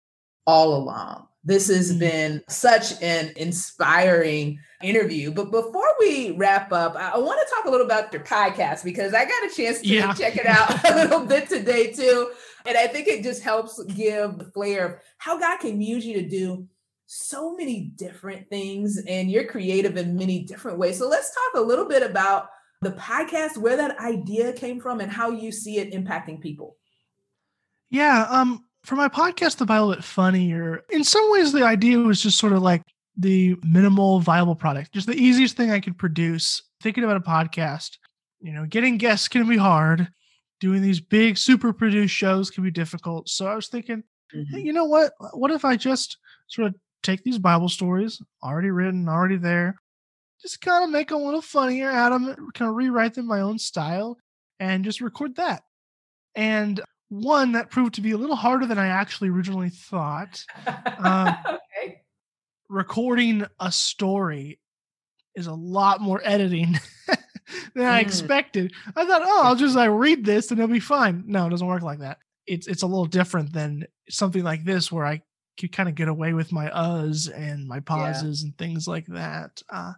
all 0.46 0.76
along. 0.76 1.28
This 1.44 1.70
has 1.70 1.94
mm. 1.94 2.00
been 2.00 2.44
such 2.50 3.02
an 3.02 3.32
inspiring 3.38 4.60
interview. 4.84 5.32
But 5.32 5.52
before 5.52 5.96
we 6.00 6.32
wrap 6.32 6.74
up, 6.74 6.96
I 6.96 7.18
want 7.18 7.40
to 7.40 7.56
talk 7.56 7.66
a 7.66 7.70
little 7.70 7.86
about 7.86 8.12
your 8.12 8.24
podcast 8.24 8.84
because 8.84 9.14
I 9.14 9.24
got 9.24 9.52
a 9.52 9.56
chance 9.56 9.80
to 9.80 9.88
yeah. 9.88 10.14
check 10.14 10.36
it 10.36 10.46
out 10.46 10.84
a 10.92 10.96
little 11.04 11.26
bit 11.26 11.48
today 11.48 11.94
too. 11.94 12.32
And 12.66 12.78
I 12.78 12.88
think 12.88 13.08
it 13.08 13.24
just 13.24 13.44
helps 13.44 13.82
give 13.84 14.40
the 14.40 14.52
flair 14.54 14.86
of 14.86 14.96
how 15.20 15.40
God 15.40 15.60
can 15.60 15.82
use 15.82 16.06
you 16.06 16.22
to 16.22 16.28
do 16.28 16.68
so 17.06 17.56
many 17.56 17.92
different 17.96 18.50
things 18.50 19.00
and 19.08 19.30
you're 19.30 19.46
creative 19.46 19.96
in 19.96 20.18
many 20.18 20.44
different 20.44 20.80
ways. 20.80 20.98
So 20.98 21.08
let's 21.08 21.34
talk 21.34 21.62
a 21.62 21.66
little 21.66 21.88
bit 21.88 22.04
about 22.04 22.50
the 22.86 22.92
podcast, 22.92 23.58
where 23.58 23.76
that 23.76 24.00
idea 24.00 24.54
came 24.54 24.80
from 24.80 25.02
and 25.02 25.12
how 25.12 25.32
you 25.32 25.52
see 25.52 25.80
it 25.80 25.92
impacting 25.92 26.40
people. 26.40 26.78
Yeah, 27.90 28.26
um 28.30 28.66
for 28.86 28.96
my 28.96 29.10
podcast, 29.10 29.58
The 29.58 29.66
Bible 29.66 29.90
But 29.90 30.04
Funnier, 30.04 30.84
in 30.92 31.04
some 31.04 31.32
ways, 31.32 31.52
the 31.52 31.64
idea 31.64 31.98
was 31.98 32.22
just 32.22 32.38
sort 32.38 32.54
of 32.54 32.62
like 32.62 32.84
the 33.18 33.56
minimal 33.64 34.20
viable 34.20 34.56
product, 34.56 34.94
just 34.94 35.08
the 35.08 35.16
easiest 35.16 35.58
thing 35.58 35.72
I 35.72 35.80
could 35.80 35.98
produce. 35.98 36.62
Thinking 36.82 37.04
about 37.04 37.18
a 37.18 37.22
podcast, 37.22 37.98
you 38.42 38.54
know, 38.54 38.66
getting 38.68 38.98
guests 38.98 39.28
can 39.28 39.50
be 39.50 39.58
hard. 39.58 40.08
Doing 40.60 40.82
these 40.82 41.00
big, 41.00 41.38
super 41.38 41.74
produced 41.74 42.14
shows 42.14 42.50
can 42.50 42.64
be 42.64 42.72
difficult. 42.72 43.28
So 43.28 43.48
I 43.48 43.56
was 43.56 43.68
thinking, 43.68 44.04
mm-hmm. 44.34 44.56
hey, 44.56 44.62
you 44.62 44.72
know 44.72 44.86
what? 44.86 45.14
What 45.34 45.52
if 45.52 45.66
I 45.66 45.76
just 45.76 46.18
sort 46.48 46.68
of 46.68 46.76
take 47.02 47.24
these 47.24 47.40
Bible 47.40 47.70
stories 47.70 48.22
already 48.44 48.70
written, 48.70 49.10
already 49.10 49.38
there, 49.38 49.76
just 50.42 50.62
kind 50.62 50.84
of 50.84 50.90
make 50.90 51.10
them 51.10 51.22
a 51.22 51.24
little 51.24 51.42
funnier, 51.42 51.90
add 51.90 52.12
them, 52.12 52.36
kind 52.54 52.70
of 52.70 52.76
rewrite 52.76 53.14
them 53.14 53.28
my 53.28 53.42
own 53.42 53.58
style, 53.58 54.18
and 54.60 54.84
just 54.84 55.02
record 55.02 55.36
that. 55.36 55.64
And 56.36 56.82
one 57.10 57.54
that 57.54 57.70
proved 57.70 57.96
to 57.96 58.02
be 58.02 58.12
a 58.12 58.18
little 58.18 58.36
harder 58.36 58.66
than 58.66 58.78
I 58.78 58.88
actually 58.88 59.30
originally 59.30 59.70
thought. 59.70 60.44
Um, 60.98 61.36
okay. 61.48 62.02
Recording 62.70 63.46
a 63.60 63.72
story 63.72 64.60
is 65.36 65.48
a 65.48 65.54
lot 65.54 66.02
more 66.02 66.22
editing 66.24 66.80
than 67.08 67.84
mm. 67.84 67.90
I 67.90 68.00
expected. 68.00 68.74
I 68.96 69.06
thought, 69.06 69.22
oh, 69.24 69.42
I'll 69.44 69.56
just 69.56 69.76
like 69.76 69.92
read 69.92 70.26
this 70.26 70.50
and 70.50 70.60
it'll 70.60 70.72
be 70.72 70.80
fine. 70.80 71.24
No, 71.28 71.46
it 71.46 71.52
doesn't 71.52 71.68
work 71.68 71.84
like 71.84 72.00
that. 72.00 72.18
It's 72.48 72.68
it's 72.68 72.84
a 72.84 72.88
little 72.88 73.06
different 73.06 73.54
than 73.54 73.86
something 74.10 74.44
like 74.44 74.64
this 74.64 74.92
where 74.92 75.06
I 75.06 75.22
could 75.60 75.72
kind 75.72 75.90
of 75.90 75.96
get 75.96 76.08
away 76.08 76.34
with 76.34 76.52
my 76.52 76.68
uhs 76.70 77.32
and 77.34 77.68
my 77.68 77.80
pauses 77.80 78.42
yeah. 78.42 78.48
and 78.48 78.58
things 78.58 78.88
like 78.88 79.06
that. 79.08 79.62
Uh, 79.70 79.94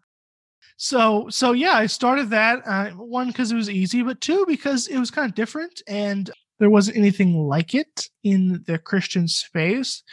so 0.78 1.28
so 1.30 1.52
yeah, 1.54 1.74
I 1.74 1.88
started 1.88 2.30
that 2.30 2.62
uh, 2.66 2.92
one 2.92 3.28
because 3.28 3.52
it 3.52 3.56
was 3.56 3.70
easy, 3.70 4.04
but 4.04 4.22
two 4.22 4.46
because 4.48 4.88
it 4.88 5.00
was 5.00 5.12
kind 5.12 5.28
of 5.28 5.36
different 5.36 5.82
and 5.88 6.30
there 6.60 6.70
wasn't 6.70 6.98
anything 6.98 7.36
like 7.36 7.76
it 7.76 8.10
in 8.24 8.64
the 8.66 8.78
Christian 8.78 9.28
space. 9.28 10.04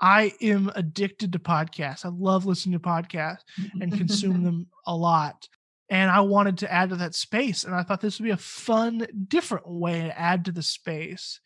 I 0.00 0.32
am 0.40 0.70
addicted 0.74 1.32
to 1.32 1.38
podcasts. 1.38 2.04
I 2.04 2.08
love 2.08 2.46
listening 2.46 2.78
to 2.78 2.86
podcasts 2.86 3.42
and 3.80 3.96
consume 3.96 4.42
them 4.44 4.66
a 4.86 4.96
lot. 4.96 5.48
And 5.90 6.10
I 6.10 6.20
wanted 6.20 6.58
to 6.58 6.72
add 6.72 6.90
to 6.90 6.96
that 6.96 7.14
space. 7.14 7.64
And 7.64 7.74
I 7.74 7.82
thought 7.82 8.00
this 8.00 8.18
would 8.18 8.24
be 8.24 8.30
a 8.30 8.36
fun, 8.36 9.06
different 9.28 9.68
way 9.68 10.02
to 10.02 10.18
add 10.18 10.44
to 10.46 10.52
the 10.52 10.62
space. 10.62 11.40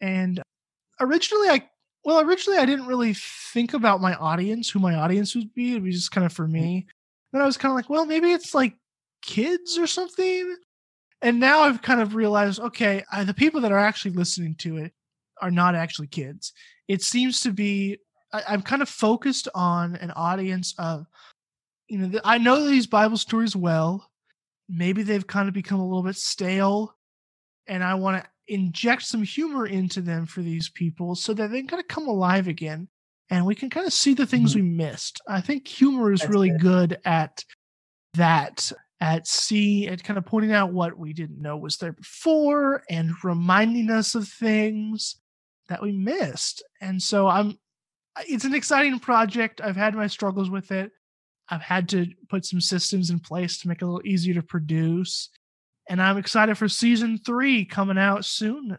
And 0.00 0.42
originally, 1.00 1.48
I, 1.48 1.68
well, 2.04 2.20
originally 2.20 2.58
I 2.58 2.66
didn't 2.66 2.86
really 2.86 3.14
think 3.14 3.72
about 3.72 4.02
my 4.02 4.14
audience, 4.14 4.68
who 4.68 4.80
my 4.80 4.96
audience 4.96 5.34
would 5.34 5.54
be. 5.54 5.76
It 5.76 5.82
was 5.82 5.94
just 5.94 6.10
kind 6.10 6.26
of 6.26 6.32
for 6.32 6.46
me. 6.46 6.86
Then 7.34 7.42
I 7.42 7.46
was 7.46 7.58
kind 7.58 7.70
of 7.70 7.76
like, 7.76 7.90
well, 7.90 8.06
maybe 8.06 8.32
it's 8.32 8.54
like 8.54 8.74
kids 9.20 9.76
or 9.76 9.86
something 9.86 10.56
and 11.24 11.40
now 11.40 11.60
I've 11.60 11.80
kind 11.80 12.02
of 12.02 12.14
realized, 12.14 12.60
okay, 12.60 13.02
uh, 13.10 13.24
the 13.24 13.32
people 13.32 13.62
that 13.62 13.72
are 13.72 13.78
actually 13.78 14.10
listening 14.10 14.56
to 14.56 14.76
it 14.76 14.92
are 15.40 15.50
not 15.50 15.74
actually 15.74 16.08
kids. 16.08 16.52
It 16.86 17.00
seems 17.00 17.40
to 17.40 17.50
be 17.50 17.96
I, 18.30 18.52
am 18.52 18.60
kind 18.60 18.82
of 18.82 18.90
focused 18.90 19.48
on 19.54 19.96
an 19.96 20.10
audience 20.10 20.74
of, 20.76 21.06
you 21.88 21.96
know, 21.96 22.08
the, 22.08 22.20
I 22.24 22.36
know 22.36 22.66
these 22.66 22.86
Bible 22.86 23.16
stories 23.16 23.56
well. 23.56 24.10
Maybe 24.68 25.02
they've 25.02 25.26
kind 25.26 25.48
of 25.48 25.54
become 25.54 25.80
a 25.80 25.86
little 25.86 26.02
bit 26.02 26.16
stale, 26.16 26.94
and 27.66 27.82
I 27.82 27.94
want 27.94 28.22
to 28.22 28.30
inject 28.54 29.04
some 29.04 29.22
humor 29.22 29.66
into 29.66 30.02
them 30.02 30.26
for 30.26 30.42
these 30.42 30.68
people 30.68 31.14
so 31.14 31.32
that 31.32 31.50
they 31.50 31.60
can 31.60 31.68
kind 31.68 31.80
of 31.80 31.88
come 31.88 32.06
alive 32.06 32.48
again 32.48 32.88
and 33.34 33.44
we 33.44 33.56
can 33.56 33.68
kind 33.68 33.84
of 33.84 33.92
see 33.92 34.14
the 34.14 34.26
things 34.26 34.54
mm-hmm. 34.54 34.62
we 34.62 34.76
missed. 34.76 35.20
I 35.28 35.40
think 35.40 35.66
humor 35.66 36.12
is 36.12 36.20
That's 36.20 36.30
really 36.30 36.50
good. 36.50 36.60
good 36.60 36.98
at 37.04 37.44
that 38.14 38.70
at 39.00 39.26
sea 39.26 39.88
at 39.88 40.04
kind 40.04 40.18
of 40.18 40.24
pointing 40.24 40.52
out 40.52 40.72
what 40.72 40.96
we 40.96 41.12
didn't 41.12 41.42
know 41.42 41.56
was 41.56 41.76
there 41.76 41.92
before 41.92 42.84
and 42.88 43.10
reminding 43.24 43.90
us 43.90 44.14
of 44.14 44.28
things 44.28 45.16
that 45.68 45.82
we 45.82 45.90
missed. 45.90 46.62
And 46.80 47.02
so 47.02 47.26
I'm 47.26 47.58
it's 48.28 48.44
an 48.44 48.54
exciting 48.54 49.00
project. 49.00 49.60
I've 49.60 49.74
had 49.74 49.96
my 49.96 50.06
struggles 50.06 50.48
with 50.48 50.70
it. 50.70 50.92
I've 51.48 51.60
had 51.60 51.88
to 51.88 52.06
put 52.28 52.44
some 52.44 52.60
systems 52.60 53.10
in 53.10 53.18
place 53.18 53.58
to 53.58 53.68
make 53.68 53.82
it 53.82 53.84
a 53.84 53.88
little 53.88 54.06
easier 54.06 54.34
to 54.34 54.42
produce. 54.42 55.28
And 55.88 56.00
I'm 56.00 56.18
excited 56.18 56.56
for 56.56 56.68
season 56.68 57.18
3 57.18 57.64
coming 57.64 57.98
out 57.98 58.24
soon. 58.24 58.78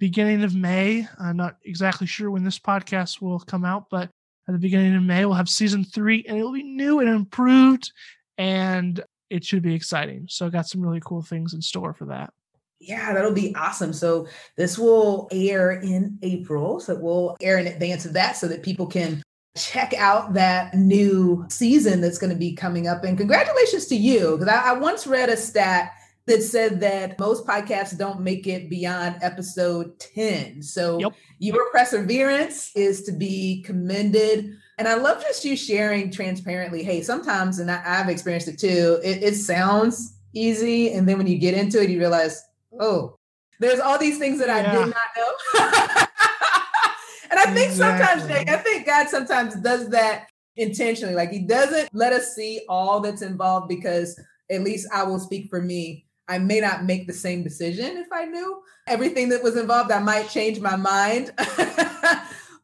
Beginning 0.00 0.42
of 0.42 0.54
May. 0.54 1.06
I'm 1.18 1.36
not 1.36 1.56
exactly 1.62 2.06
sure 2.06 2.30
when 2.30 2.42
this 2.42 2.58
podcast 2.58 3.20
will 3.20 3.38
come 3.38 3.66
out, 3.66 3.84
but 3.90 4.08
at 4.48 4.52
the 4.52 4.58
beginning 4.58 4.96
of 4.96 5.02
May, 5.02 5.26
we'll 5.26 5.34
have 5.34 5.48
season 5.48 5.84
three 5.84 6.24
and 6.26 6.38
it'll 6.38 6.52
be 6.52 6.62
new 6.62 7.00
and 7.00 7.08
improved 7.08 7.92
and 8.38 9.04
it 9.28 9.44
should 9.44 9.62
be 9.62 9.74
exciting. 9.74 10.26
So 10.28 10.46
I 10.46 10.48
got 10.48 10.66
some 10.66 10.80
really 10.80 11.02
cool 11.04 11.20
things 11.20 11.52
in 11.52 11.60
store 11.60 11.92
for 11.92 12.06
that. 12.06 12.32
Yeah, 12.80 13.12
that'll 13.12 13.34
be 13.34 13.54
awesome. 13.54 13.92
So 13.92 14.26
this 14.56 14.78
will 14.78 15.28
air 15.30 15.72
in 15.72 16.18
April. 16.22 16.80
So 16.80 16.98
we'll 16.98 17.36
air 17.42 17.58
in 17.58 17.66
advance 17.66 18.06
of 18.06 18.14
that 18.14 18.38
so 18.38 18.48
that 18.48 18.62
people 18.62 18.86
can 18.86 19.22
check 19.54 19.92
out 19.98 20.32
that 20.32 20.74
new 20.74 21.44
season 21.50 22.00
that's 22.00 22.16
going 22.16 22.32
to 22.32 22.38
be 22.38 22.54
coming 22.54 22.88
up. 22.88 23.04
And 23.04 23.18
congratulations 23.18 23.84
to 23.88 23.96
you. 23.96 24.38
Because 24.38 24.48
I, 24.48 24.70
I 24.70 24.72
once 24.72 25.06
read 25.06 25.28
a 25.28 25.36
stat 25.36 25.92
that 26.26 26.42
said 26.42 26.80
that 26.80 27.18
most 27.18 27.46
podcasts 27.46 27.96
don't 27.96 28.20
make 28.20 28.46
it 28.46 28.70
beyond 28.70 29.16
episode 29.22 29.98
10. 29.98 30.62
So 30.62 30.98
yep. 30.98 31.12
your 31.38 31.70
perseverance 31.72 32.70
is 32.76 33.02
to 33.04 33.12
be 33.12 33.62
commended. 33.62 34.56
And 34.78 34.86
I 34.86 34.94
love 34.94 35.22
just 35.22 35.44
you 35.44 35.56
sharing 35.56 36.10
transparently. 36.10 36.82
Hey, 36.82 37.02
sometimes, 37.02 37.58
and 37.58 37.70
I, 37.70 37.80
have 37.82 38.08
experienced 38.08 38.48
it 38.48 38.58
too, 38.58 39.00
it, 39.02 39.22
it 39.22 39.34
sounds 39.34 40.16
easy. 40.32 40.92
And 40.92 41.08
then 41.08 41.18
when 41.18 41.26
you 41.26 41.38
get 41.38 41.54
into 41.54 41.82
it, 41.82 41.90
you 41.90 41.98
realize, 41.98 42.42
oh, 42.78 43.18
there's 43.58 43.80
all 43.80 43.98
these 43.98 44.18
things 44.18 44.38
that 44.38 44.48
yeah. 44.48 44.70
I 44.70 44.74
did 44.74 44.94
not 44.94 44.96
know. 45.16 45.32
and 47.30 47.40
I 47.40 47.52
think 47.52 47.70
exactly. 47.70 48.20
sometimes, 48.20 48.48
I 48.48 48.56
think 48.56 48.86
God 48.86 49.08
sometimes 49.08 49.54
does 49.56 49.88
that 49.90 50.28
intentionally. 50.56 51.14
Like 51.14 51.30
he 51.30 51.40
doesn't 51.40 51.90
let 51.92 52.12
us 52.12 52.34
see 52.34 52.62
all 52.68 53.00
that's 53.00 53.22
involved 53.22 53.68
because 53.68 54.18
at 54.50 54.62
least 54.62 54.88
I 54.92 55.02
will 55.04 55.20
speak 55.20 55.48
for 55.48 55.60
me. 55.60 56.06
I 56.30 56.38
may 56.38 56.60
not 56.60 56.84
make 56.84 57.06
the 57.06 57.12
same 57.12 57.42
decision 57.42 57.98
if 57.98 58.06
I 58.12 58.24
knew 58.24 58.62
everything 58.86 59.28
that 59.30 59.42
was 59.42 59.56
involved. 59.56 59.90
I 59.90 59.98
might 59.98 60.30
change 60.30 60.60
my 60.60 60.76
mind. 60.76 61.32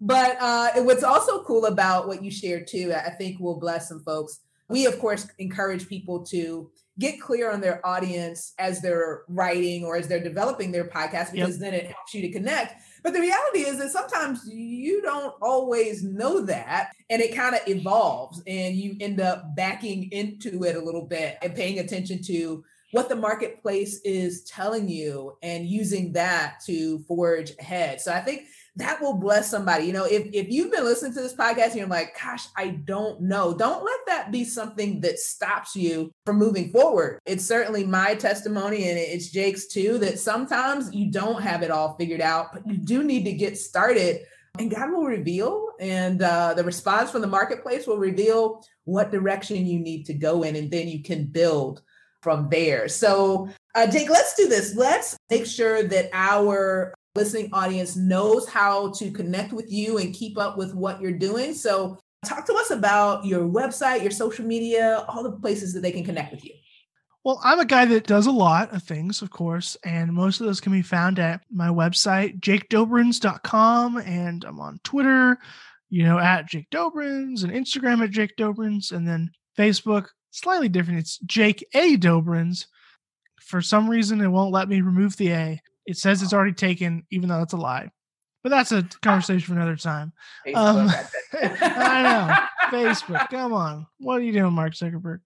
But 0.00 0.37
uh, 0.40 0.83
what's 0.83 1.05
also 1.05 1.42
cool 1.42 1.66
about 1.66 2.07
what 2.07 2.22
you 2.22 2.31
shared 2.31 2.66
too, 2.66 2.92
I 2.94 3.11
think 3.11 3.40
will 3.40 3.59
bless 3.59 3.88
some 3.88 4.00
folks. 4.00 4.40
We, 4.68 4.87
of 4.87 4.98
course, 4.98 5.26
encourage 5.38 5.88
people 5.88 6.24
to 6.26 6.70
get 6.98 7.20
clear 7.20 7.52
on 7.52 7.61
their 7.61 7.87
audience 7.87 8.55
as 8.59 8.81
they're 8.81 9.22
writing 9.29 9.85
or 9.85 9.96
as 9.96 10.09
they're 10.09 10.22
developing 10.22 10.72
their 10.72 10.88
podcast 10.88 11.33
because 11.33 11.61
yep. 11.61 11.61
then 11.61 11.74
it 11.74 11.87
helps 11.87 12.14
you 12.14 12.22
to 12.22 12.31
connect. 12.31 12.83
But 13.02 13.12
the 13.12 13.20
reality 13.20 13.61
is 13.61 13.79
that 13.79 13.90
sometimes 13.90 14.48
you 14.48 15.02
don't 15.02 15.35
always 15.40 16.02
know 16.02 16.40
that, 16.46 16.92
and 17.09 17.22
it 17.22 17.35
kind 17.35 17.55
of 17.55 17.61
evolves, 17.68 18.42
and 18.46 18.74
you 18.74 18.96
end 19.00 19.20
up 19.20 19.55
backing 19.55 20.11
into 20.11 20.64
it 20.64 20.74
a 20.74 20.81
little 20.81 21.07
bit 21.07 21.38
and 21.42 21.55
paying 21.55 21.79
attention 21.79 22.22
to 22.24 22.64
what 22.92 23.09
the 23.09 23.16
marketplace 23.16 24.01
is 24.05 24.44
telling 24.44 24.88
you 24.88 25.37
and 25.42 25.66
using 25.66 26.12
that 26.12 26.61
to 26.66 27.01
forge 27.01 27.53
ahead. 27.59 28.01
So 28.01 28.12
I 28.12 28.20
think 28.20 28.44
that 28.77 29.01
will 29.01 29.14
bless 29.14 29.51
somebody. 29.51 29.87
You 29.87 29.92
know, 29.92 30.05
if, 30.05 30.29
if 30.33 30.49
you've 30.51 30.70
been 30.70 30.85
listening 30.85 31.14
to 31.14 31.20
this 31.20 31.35
podcast 31.35 31.68
and 31.68 31.77
you're 31.77 31.87
like, 31.88 32.16
gosh, 32.22 32.46
I 32.57 32.68
don't 32.68 33.22
know, 33.22 33.57
don't 33.57 33.85
let 33.85 34.01
that 34.07 34.31
be 34.31 34.44
something 34.44 35.01
that 35.01 35.18
stops 35.18 35.75
you 35.75 36.12
from 36.25 36.37
moving 36.37 36.70
forward. 36.70 37.18
It's 37.27 37.44
certainly 37.44 37.85
my 37.85 38.14
testimony 38.14 38.88
and 38.88 38.99
it's 38.99 39.31
Jake's 39.31 39.66
too, 39.66 39.99
that 39.99 40.18
sometimes 40.18 40.94
you 40.94 41.11
don't 41.11 41.42
have 41.42 41.62
it 41.62 41.70
all 41.70 41.96
figured 41.96 42.20
out, 42.20 42.53
but 42.53 42.66
you 42.66 42.77
do 42.77 43.03
need 43.03 43.25
to 43.25 43.33
get 43.33 43.59
started 43.59 44.20
and 44.59 44.70
God 44.70 44.90
will 44.90 45.05
reveal, 45.05 45.68
and 45.79 46.22
uh, 46.22 46.55
the 46.55 46.64
response 46.64 47.11
from 47.11 47.20
the 47.20 47.27
marketplace 47.27 47.87
will 47.87 47.99
reveal 47.99 48.64
what 48.85 49.11
direction 49.11 49.66
you 49.66 49.79
need 49.79 50.05
to 50.07 50.14
go 50.14 50.44
in, 50.44 50.57
and 50.57 50.70
then 50.70 50.88
you 50.88 51.03
can 51.03 51.27
build 51.27 51.83
from 52.22 52.48
there. 52.48 52.88
So, 52.88 53.48
uh, 53.74 53.87
Jake, 53.87 54.11
let's 54.11 54.35
do 54.35 54.48
this. 54.48 54.74
Let's 54.74 55.16
make 55.31 55.46
sure 55.46 55.83
that 55.85 56.11
our 56.12 56.94
listening 57.14 57.50
audience 57.52 57.96
knows 57.96 58.48
how 58.48 58.92
to 58.92 59.11
connect 59.11 59.52
with 59.52 59.72
you 59.72 59.98
and 59.98 60.14
keep 60.14 60.38
up 60.38 60.59
with 60.59 60.74
what 60.74 61.00
you're 61.00 61.12
doing. 61.12 61.55
So, 61.55 61.98
talk 62.24 62.46
to 62.46 62.55
us 62.55 62.70
about 62.70 63.24
your 63.24 63.46
website, 63.48 64.02
your 64.02 64.11
social 64.11 64.44
media, 64.44 65.05
all 65.09 65.22
the 65.22 65.33
places 65.33 65.72
that 65.74 65.81
they 65.81 65.92
can 65.92 66.05
connect 66.05 66.33
with 66.33 66.44
you. 66.44 66.52
Well, 67.26 67.40
I'm 67.42 67.59
a 67.59 67.64
guy 67.64 67.87
that 67.87 68.07
does 68.07 68.26
a 68.26 68.33
lot 68.33 68.72
of 68.72 68.85
things, 68.85 69.20
of 69.20 69.31
course, 69.31 69.76
and 69.85 70.12
most 70.12 70.40
of 70.40 70.46
those 70.46 70.61
can 70.61 70.70
be 70.70 70.81
found 70.81 71.18
at 71.18 71.40
my 71.50 71.66
website, 71.66 72.38
jakedoberenz.com, 72.38 73.96
and 73.96 74.44
I'm 74.44 74.61
on 74.61 74.79
Twitter, 74.85 75.37
you 75.88 76.05
know, 76.05 76.20
at 76.20 76.46
Jake 76.46 76.70
Doberenz, 76.70 77.42
and 77.42 77.52
Instagram 77.52 78.05
at 78.05 78.11
Jake 78.11 78.37
Doberenz, 78.38 78.92
and 78.92 79.09
then 79.09 79.31
Facebook, 79.59 80.07
slightly 80.40 80.68
different. 80.68 81.01
It's 81.01 81.18
Jake 81.18 81.66
A. 81.75 81.96
Doberenz. 81.96 82.66
For 83.40 83.62
some 83.62 83.88
reason, 83.88 84.20
it 84.20 84.29
won't 84.29 84.53
let 84.53 84.68
me 84.68 84.81
remove 84.81 85.16
the 85.16 85.31
A. 85.33 85.61
It 85.87 85.96
says 85.96 86.22
it's 86.22 86.33
already 86.33 86.53
taken, 86.53 87.07
even 87.11 87.29
though 87.29 87.38
that's 87.38 87.53
a 87.53 87.59
lie. 87.59 87.90
But 88.42 88.51
that's 88.51 88.72
a 88.72 88.88
conversation 89.03 89.40
for 89.40 89.61
another 89.61 89.77
time. 89.77 90.12
Um, 90.55 90.88
I 91.33 92.03
know. 92.03 92.46
Facebook, 92.79 93.29
come 93.31 93.53
on. 93.53 93.87
What 93.99 94.16
are 94.16 94.25
you 94.25 94.33
doing, 94.33 94.53
Mark 94.53 94.75
Zuckerberg? 94.75 95.20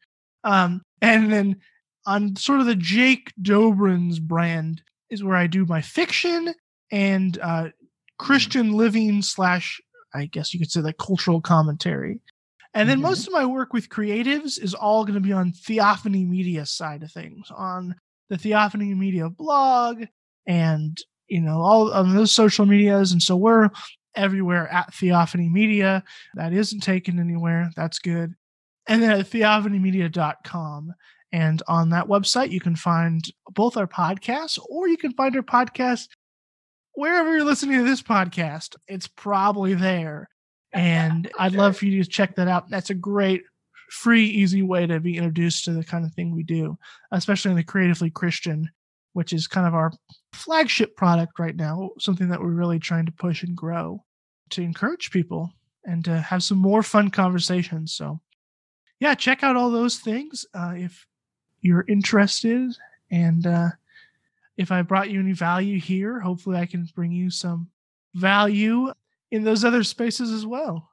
Um, 0.45 0.83
and 1.01 1.33
then 1.33 1.61
on 2.07 2.37
sort 2.37 2.61
of 2.61 2.67
the 2.67 2.77
Jake 2.77 3.33
Doberenz 3.41 4.21
brand 4.21 4.83
is 5.11 5.25
where 5.25 5.37
I 5.37 5.47
do 5.47 5.67
my 5.67 5.81
fiction 5.81 6.55
and 6.91 7.39
uh, 7.43 7.69
Christian 8.19 8.73
living 8.73 9.23
slash, 9.23 9.81
I 10.15 10.27
guess 10.27 10.53
you 10.53 10.61
could 10.61 10.71
say, 10.71 10.81
like 10.81 10.99
cultural 10.99 11.41
commentary. 11.41 12.21
And 12.75 12.89
then 12.89 12.99
mm-hmm. 12.99 13.09
most 13.09 13.27
of 13.27 13.33
my 13.33 13.45
work 13.45 13.73
with 13.73 13.89
creatives 13.89 14.63
is 14.63 14.75
all 14.75 15.05
going 15.05 15.15
to 15.15 15.21
be 15.21 15.33
on 15.33 15.53
Theophany 15.53 16.25
Media 16.25 16.65
side 16.67 17.03
of 17.03 17.11
things, 17.11 17.51
on 17.51 17.97
the 18.29 18.37
Theophany 18.37 18.95
Media 18.95 19.29
blog 19.29 20.05
and, 20.47 20.97
you 21.29 21.41
know, 21.41 21.61
all 21.61 21.91
of 21.91 22.13
those 22.13 22.33
social 22.33 22.67
medias. 22.67 23.13
And 23.13 23.23
so 23.23 23.37
we're 23.37 23.71
everywhere 24.15 24.69
at 24.69 24.95
Theophany 24.95 25.49
Media. 25.49 26.05
That 26.35 26.53
isn't 26.53 26.81
taken 26.81 27.19
anywhere. 27.19 27.71
That's 27.77 27.99
good. 27.99 28.35
And 28.87 29.03
then 29.03 29.11
at 29.11 29.27
theophanymedia.com. 29.27 30.95
And 31.33 31.63
on 31.69 31.91
that 31.91 32.07
website, 32.09 32.51
you 32.51 32.61
can 32.61 32.75
find 32.75 33.25
both 33.51 33.77
our 33.77 33.87
podcasts 33.87 34.59
or 34.69 34.89
you 34.89 34.97
can 34.97 35.13
find 35.13 35.37
our 35.37 35.43
podcast 35.43 36.09
wherever 36.95 37.33
you're 37.33 37.45
listening 37.45 37.79
to 37.79 37.85
this 37.85 38.03
podcast. 38.03 38.75
It's 38.89 39.07
probably 39.07 39.75
there. 39.75 40.29
And 40.73 41.31
I'd 41.39 41.55
love 41.55 41.77
for 41.77 41.87
you 41.87 42.03
to 42.03 42.09
check 42.09 42.37
that 42.37 42.49
out. 42.49 42.69
That's 42.69 42.91
a 42.91 42.95
great, 42.95 43.43
free, 43.91 44.25
easy 44.25 44.63
way 44.63 44.87
to 44.87 45.01
be 45.01 45.17
introduced 45.17 45.65
to 45.65 45.73
the 45.73 45.85
kind 45.85 46.05
of 46.05 46.15
thing 46.15 46.35
we 46.35 46.43
do, 46.43 46.79
especially 47.13 47.53
in 47.53 47.57
the 47.57 47.65
Creatively 47.65 48.11
Christian, 48.11 48.71
which 49.13 49.33
is 49.33 49.47
kind 49.47 49.67
of 49.67 49.75
our 49.75 49.93
flagship 50.33 50.97
product 50.97 51.39
right 51.39 51.57
now, 51.57 51.91
something 51.99 52.29
that 52.29 52.41
we're 52.41 52.49
really 52.49 52.79
trying 52.79 53.07
to 53.07 53.13
push 53.13 53.43
and 53.43 53.57
grow 53.57 54.05
to 54.51 54.63
encourage 54.63 55.11
people 55.11 55.53
and 55.85 56.05
to 56.05 56.21
have 56.21 56.43
some 56.43 56.59
more 56.59 56.83
fun 56.83 57.11
conversations. 57.11 57.95
So, 57.95 58.21
yeah, 58.99 59.15
check 59.15 59.43
out 59.43 59.57
all 59.57 59.71
those 59.71 59.99
things 59.99 60.45
uh, 60.55 60.75
if 60.77 61.07
you're 61.61 61.85
interested. 61.89 62.73
And 63.11 63.47
uh, 63.47 63.71
if 64.57 64.71
I 64.71 64.83
brought 64.83 65.11
you 65.11 65.21
any 65.21 65.33
value 65.33 65.81
here, 65.81 66.21
hopefully 66.21 66.59
I 66.59 66.67
can 66.67 66.87
bring 66.95 67.13
you 67.13 67.31
some 67.31 67.71
value 68.15 68.93
in 69.31 69.45
those 69.45 69.65
other 69.65 69.83
spaces 69.85 70.31
as 70.31 70.47
well. 70.47 70.91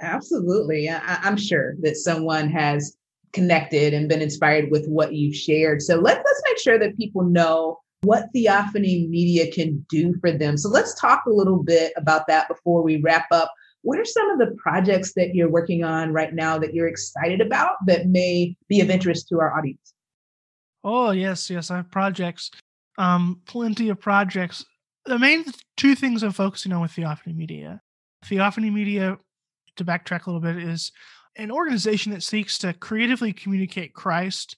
Absolutely. 0.00 0.88
I, 0.88 1.18
am 1.22 1.36
sure 1.36 1.74
that 1.82 1.96
someone 1.96 2.48
has 2.50 2.96
connected 3.32 3.94
and 3.94 4.08
been 4.08 4.22
inspired 4.22 4.70
with 4.70 4.86
what 4.86 5.14
you've 5.14 5.36
shared. 5.36 5.82
So 5.82 5.96
let, 5.96 6.16
let's 6.16 6.42
make 6.46 6.58
sure 6.58 6.78
that 6.78 6.96
people 6.96 7.22
know 7.22 7.78
what 8.02 8.28
Theophany 8.34 9.06
Media 9.08 9.52
can 9.52 9.84
do 9.90 10.14
for 10.20 10.32
them. 10.32 10.56
So 10.56 10.68
let's 10.70 10.98
talk 10.98 11.24
a 11.26 11.30
little 11.30 11.62
bit 11.62 11.92
about 11.96 12.26
that 12.28 12.48
before 12.48 12.82
we 12.82 13.00
wrap 13.02 13.26
up. 13.30 13.52
What 13.82 13.98
are 13.98 14.04
some 14.04 14.30
of 14.30 14.38
the 14.38 14.54
projects 14.56 15.12
that 15.14 15.34
you're 15.34 15.50
working 15.50 15.84
on 15.84 16.12
right 16.12 16.34
now 16.34 16.58
that 16.58 16.74
you're 16.74 16.88
excited 16.88 17.40
about 17.40 17.72
that 17.86 18.06
may 18.06 18.56
be 18.68 18.80
of 18.80 18.90
interest 18.90 19.28
to 19.28 19.40
our 19.40 19.56
audience? 19.56 19.94
Oh, 20.82 21.10
yes, 21.10 21.50
yes, 21.50 21.70
I 21.70 21.76
have 21.76 21.90
projects. 21.90 22.50
Um, 22.98 23.40
plenty 23.46 23.90
of 23.90 24.00
projects 24.00 24.64
the 25.10 25.18
main 25.18 25.44
two 25.76 25.96
things 25.96 26.22
I'm 26.22 26.30
focusing 26.30 26.72
on 26.72 26.82
with 26.82 26.92
Theophany 26.92 27.34
Media. 27.34 27.82
Theophany 28.24 28.70
Media, 28.70 29.18
to 29.76 29.84
backtrack 29.84 30.26
a 30.26 30.30
little 30.30 30.40
bit, 30.40 30.62
is 30.62 30.92
an 31.36 31.50
organization 31.50 32.12
that 32.12 32.22
seeks 32.22 32.58
to 32.58 32.72
creatively 32.72 33.32
communicate 33.32 33.92
Christ. 33.92 34.56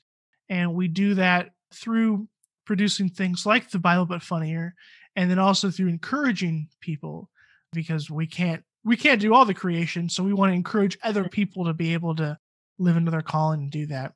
And 0.50 0.74
we 0.74 0.88
do 0.88 1.14
that 1.14 1.50
through 1.72 2.28
producing 2.66 3.08
things 3.08 3.46
like 3.46 3.70
the 3.70 3.78
Bible 3.78 4.04
but 4.04 4.22
funnier, 4.22 4.74
and 5.16 5.30
then 5.30 5.38
also 5.38 5.70
through 5.70 5.88
encouraging 5.88 6.68
people 6.82 7.30
because 7.72 8.10
we 8.10 8.26
can't 8.26 8.62
we 8.84 8.96
can't 8.96 9.22
do 9.22 9.32
all 9.32 9.46
the 9.46 9.54
creation. 9.54 10.10
So 10.10 10.22
we 10.22 10.34
want 10.34 10.50
to 10.50 10.56
encourage 10.56 10.98
other 11.02 11.28
people 11.28 11.64
to 11.64 11.72
be 11.72 11.94
able 11.94 12.14
to 12.16 12.36
live 12.78 12.98
into 12.98 13.10
their 13.10 13.22
calling 13.22 13.62
and 13.62 13.70
do 13.70 13.86
that. 13.86 14.12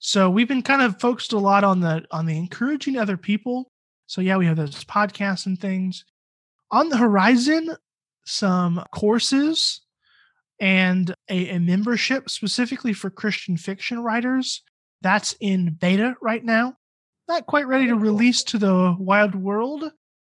So 0.00 0.28
we've 0.28 0.48
been 0.48 0.62
kind 0.62 0.82
of 0.82 1.00
focused 1.00 1.32
a 1.32 1.38
lot 1.38 1.62
on 1.62 1.78
the 1.78 2.04
on 2.10 2.26
the 2.26 2.36
encouraging 2.36 2.98
other 2.98 3.16
people 3.16 3.71
so 4.12 4.20
yeah, 4.20 4.36
we 4.36 4.44
have 4.44 4.58
those 4.58 4.84
podcasts 4.84 5.46
and 5.46 5.58
things. 5.58 6.04
On 6.70 6.90
the 6.90 6.98
horizon, 6.98 7.74
some 8.26 8.84
courses 8.94 9.80
and 10.60 11.14
a, 11.30 11.48
a 11.48 11.58
membership 11.58 12.28
specifically 12.28 12.92
for 12.92 13.08
Christian 13.08 13.56
fiction 13.56 14.00
writers. 14.00 14.62
That's 15.00 15.34
in 15.40 15.78
beta 15.80 16.14
right 16.20 16.44
now. 16.44 16.76
Not 17.26 17.46
quite 17.46 17.66
ready 17.66 17.86
to 17.86 17.94
release 17.94 18.42
to 18.44 18.58
the 18.58 18.94
wild 18.98 19.34
world, 19.34 19.90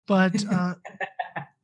but 0.08 0.44
uh, 0.52 0.74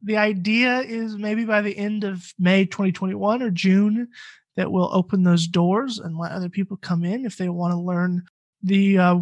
the 0.00 0.16
idea 0.16 0.82
is 0.82 1.16
maybe 1.16 1.44
by 1.44 1.62
the 1.62 1.76
end 1.76 2.04
of 2.04 2.32
May 2.38 2.64
2021 2.64 3.42
or 3.42 3.50
June 3.50 4.06
that 4.54 4.70
we'll 4.70 4.94
open 4.94 5.24
those 5.24 5.48
doors 5.48 5.98
and 5.98 6.16
let 6.16 6.30
other 6.30 6.48
people 6.48 6.76
come 6.76 7.04
in 7.04 7.26
if 7.26 7.36
they 7.36 7.48
want 7.48 7.72
to 7.72 7.80
learn 7.80 8.22
the 8.62 8.98
uh, 8.98 9.16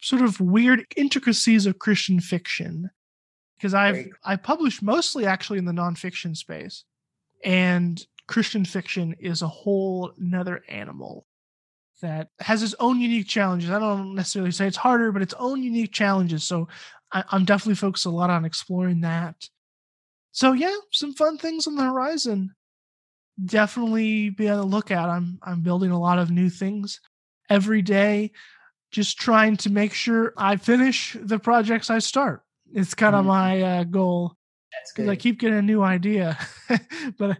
sort 0.00 0.22
of 0.22 0.40
weird 0.40 0.86
intricacies 0.96 1.66
of 1.66 1.78
Christian 1.78 2.20
fiction 2.20 2.90
because 3.56 3.74
I've 3.74 4.08
I 4.24 4.36
published 4.36 4.82
mostly 4.82 5.26
actually 5.26 5.58
in 5.58 5.64
the 5.64 5.72
nonfiction 5.72 6.36
space, 6.36 6.84
and 7.44 8.00
Christian 8.28 8.64
fiction 8.64 9.16
is 9.18 9.42
a 9.42 9.48
whole 9.48 10.12
another 10.18 10.62
animal 10.68 11.26
that 12.00 12.28
has 12.38 12.62
its 12.62 12.76
own 12.78 13.00
unique 13.00 13.26
challenges. 13.26 13.70
I 13.70 13.80
don't 13.80 14.14
necessarily 14.14 14.52
say 14.52 14.68
it's 14.68 14.76
harder, 14.76 15.10
but 15.10 15.22
its 15.22 15.34
own 15.38 15.62
unique 15.62 15.92
challenges. 15.92 16.44
So 16.44 16.68
I, 17.10 17.24
I'm 17.30 17.44
definitely 17.44 17.74
focused 17.74 18.06
a 18.06 18.10
lot 18.10 18.30
on 18.30 18.44
exploring 18.44 19.00
that. 19.00 19.48
So 20.30 20.52
yeah, 20.52 20.76
some 20.92 21.14
fun 21.14 21.38
things 21.38 21.66
on 21.66 21.74
the 21.74 21.82
horizon. 21.82 22.54
Definitely 23.44 24.30
be 24.30 24.48
on 24.48 24.58
the 24.58 24.64
lookout. 24.64 25.10
I'm 25.10 25.38
I'm 25.42 25.62
building 25.62 25.90
a 25.90 25.98
lot 25.98 26.18
of 26.18 26.30
new 26.30 26.50
things 26.50 27.00
every 27.50 27.82
day 27.82 28.30
just 28.90 29.18
trying 29.18 29.56
to 29.58 29.70
make 29.70 29.92
sure 29.92 30.32
I 30.36 30.56
finish 30.56 31.16
the 31.20 31.38
projects 31.38 31.90
I 31.90 31.98
start. 31.98 32.42
It's 32.72 32.94
kind 32.94 33.14
of 33.14 33.20
mm-hmm. 33.20 33.28
my 33.28 33.62
uh, 33.62 33.84
goal. 33.84 34.34
That's 34.72 34.92
good. 34.92 35.08
I 35.08 35.16
keep 35.16 35.40
getting 35.40 35.58
a 35.58 35.62
new 35.62 35.82
idea, 35.82 36.38
but 37.18 37.38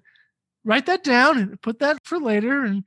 write 0.65 0.87
that 0.87 1.05
down 1.05 1.39
and 1.39 1.61
put 1.61 1.81
that 1.81 1.99
for 2.05 2.19
later. 2.19 2.65
And 2.65 2.85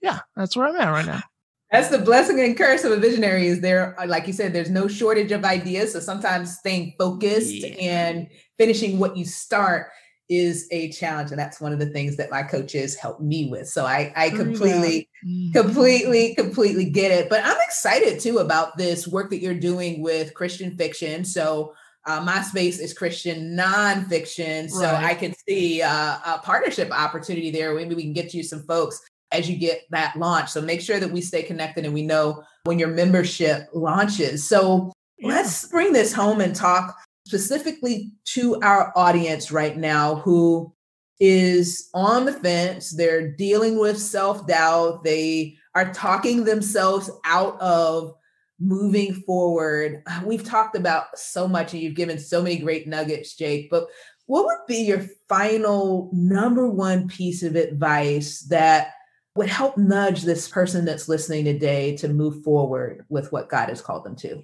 yeah, 0.00 0.20
that's 0.36 0.56
where 0.56 0.66
I'm 0.66 0.76
at 0.76 0.90
right 0.90 1.06
now. 1.06 1.22
That's 1.70 1.88
the 1.88 1.98
blessing 1.98 2.38
and 2.38 2.56
curse 2.56 2.84
of 2.84 2.92
a 2.92 2.98
visionary. 2.98 3.46
Is 3.46 3.62
there, 3.62 3.98
uh, 3.98 4.06
like 4.06 4.26
you 4.26 4.34
said, 4.34 4.52
there's 4.52 4.70
no 4.70 4.88
shortage 4.88 5.32
of 5.32 5.44
ideas. 5.44 5.94
So 5.94 6.00
sometimes 6.00 6.58
staying 6.58 6.94
focused 6.98 7.54
yeah. 7.54 7.74
and 7.80 8.28
finishing 8.58 8.98
what 8.98 9.16
you 9.16 9.24
start 9.24 9.86
is 10.32 10.66
a 10.70 10.90
challenge 10.90 11.30
and 11.30 11.38
that's 11.38 11.60
one 11.60 11.72
of 11.72 11.78
the 11.78 11.86
things 11.86 12.16
that 12.16 12.30
my 12.30 12.42
coaches 12.42 12.94
help 12.96 13.20
me 13.20 13.48
with. 13.50 13.68
So 13.68 13.84
i 13.84 14.12
i 14.16 14.30
completely 14.30 15.08
mm-hmm. 15.26 15.52
completely 15.52 16.34
completely 16.34 16.88
get 16.90 17.10
it. 17.10 17.28
But 17.28 17.42
i'm 17.44 17.58
excited 17.66 18.20
too 18.20 18.38
about 18.38 18.76
this 18.76 19.06
work 19.06 19.30
that 19.30 19.40
you're 19.40 19.54
doing 19.54 20.02
with 20.02 20.34
christian 20.34 20.76
fiction. 20.76 21.24
So 21.24 21.74
uh, 22.04 22.20
my 22.20 22.42
space 22.42 22.80
is 22.80 22.92
christian 22.92 23.56
nonfiction 23.56 24.68
so 24.68 24.82
right. 24.82 25.04
i 25.04 25.14
can 25.14 25.32
see 25.48 25.80
uh, 25.82 26.18
a 26.26 26.40
partnership 26.42 26.90
opportunity 26.90 27.50
there. 27.50 27.74
Maybe 27.74 27.94
we 27.94 28.02
can 28.02 28.12
get 28.12 28.34
you 28.34 28.42
some 28.42 28.62
folks 28.64 29.00
as 29.32 29.48
you 29.48 29.56
get 29.56 29.82
that 29.90 30.16
launch. 30.16 30.50
So 30.50 30.60
make 30.60 30.80
sure 30.80 31.00
that 31.00 31.10
we 31.10 31.20
stay 31.20 31.42
connected 31.42 31.84
and 31.84 31.94
we 31.94 32.02
know 32.02 32.44
when 32.64 32.78
your 32.78 32.88
membership 32.88 33.68
launches. 33.72 34.46
So 34.46 34.92
yeah. 35.18 35.28
let's 35.28 35.66
bring 35.68 35.92
this 35.92 36.12
home 36.12 36.40
and 36.40 36.54
talk 36.54 36.96
specifically 37.26 38.12
to 38.24 38.60
our 38.60 38.92
audience 38.96 39.52
right 39.52 39.76
now 39.76 40.16
who 40.16 40.72
is 41.20 41.88
on 41.94 42.24
the 42.24 42.32
fence. 42.32 42.90
They're 42.90 43.30
dealing 43.30 43.78
with 43.78 43.98
self 43.98 44.46
doubt. 44.46 45.04
They 45.04 45.56
are 45.74 45.92
talking 45.92 46.44
themselves 46.44 47.10
out 47.24 47.60
of 47.60 48.14
moving 48.58 49.14
forward. 49.14 50.02
We've 50.24 50.44
talked 50.44 50.76
about 50.76 51.18
so 51.18 51.46
much 51.46 51.72
and 51.72 51.82
you've 51.82 51.94
given 51.94 52.18
so 52.18 52.42
many 52.42 52.58
great 52.58 52.88
nuggets, 52.88 53.36
Jake, 53.36 53.70
but 53.70 53.86
what 54.26 54.44
would 54.46 54.66
be 54.66 54.82
your 54.82 55.04
final 55.28 56.10
number 56.12 56.68
one 56.68 57.08
piece 57.08 57.42
of 57.42 57.56
advice 57.56 58.40
that 58.48 58.94
would 59.34 59.48
help 59.48 59.76
nudge 59.76 60.22
this 60.22 60.48
person 60.48 60.84
that's 60.84 61.08
listening 61.08 61.44
today 61.44 61.96
to 61.96 62.08
move 62.08 62.42
forward 62.42 63.04
with 63.08 63.32
what 63.32 63.48
God 63.48 63.68
has 63.68 63.80
called 63.80 64.04
them 64.04 64.16
to? 64.16 64.42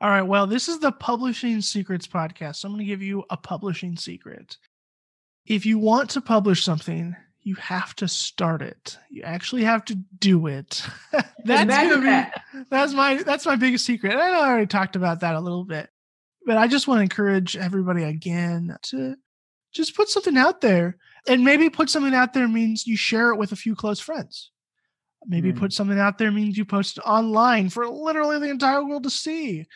All 0.00 0.08
right. 0.08 0.22
Well, 0.22 0.46
this 0.46 0.68
is 0.68 0.78
the 0.78 0.92
Publishing 0.92 1.60
Secrets 1.60 2.06
podcast. 2.06 2.56
So 2.56 2.68
I'm 2.68 2.72
going 2.72 2.86
to 2.86 2.90
give 2.90 3.02
you 3.02 3.24
a 3.28 3.36
publishing 3.36 3.96
secret. 3.96 4.56
If 5.44 5.66
you 5.66 5.78
want 5.78 6.10
to 6.10 6.22
publish 6.22 6.64
something, 6.64 7.14
you 7.42 7.54
have 7.56 7.94
to 7.96 8.08
start 8.08 8.62
it. 8.62 8.98
You 9.10 9.22
actually 9.22 9.64
have 9.64 9.84
to 9.86 9.94
do 10.18 10.46
it. 10.46 10.82
that's 11.44 11.64
gonna 11.64 11.98
be 11.98 12.04
that. 12.04 12.42
that's 12.70 12.92
my 12.92 13.22
that's 13.22 13.46
my 13.46 13.56
biggest 13.56 13.86
secret. 13.86 14.12
I 14.12 14.30
know 14.30 14.40
I 14.40 14.48
already 14.48 14.66
talked 14.66 14.96
about 14.96 15.20
that 15.20 15.34
a 15.34 15.40
little 15.40 15.64
bit, 15.64 15.88
but 16.44 16.58
I 16.58 16.66
just 16.66 16.86
want 16.86 16.98
to 16.98 17.02
encourage 17.02 17.56
everybody 17.56 18.04
again 18.04 18.76
to 18.82 19.16
just 19.72 19.96
put 19.96 20.08
something 20.08 20.36
out 20.36 20.60
there, 20.60 20.98
and 21.26 21.44
maybe 21.44 21.70
put 21.70 21.88
something 21.88 22.14
out 22.14 22.34
there 22.34 22.46
means 22.46 22.86
you 22.86 22.96
share 22.96 23.30
it 23.30 23.38
with 23.38 23.52
a 23.52 23.56
few 23.56 23.74
close 23.74 24.00
friends. 24.00 24.50
Maybe 25.26 25.52
mm. 25.52 25.58
put 25.58 25.72
something 25.72 25.98
out 25.98 26.18
there 26.18 26.30
means 26.30 26.56
you 26.56 26.64
post 26.64 26.98
it 26.98 27.02
online 27.02 27.68
for 27.68 27.88
literally 27.88 28.38
the 28.38 28.48
entire 28.48 28.84
world 28.84 29.04
to 29.04 29.10
see. 29.10 29.66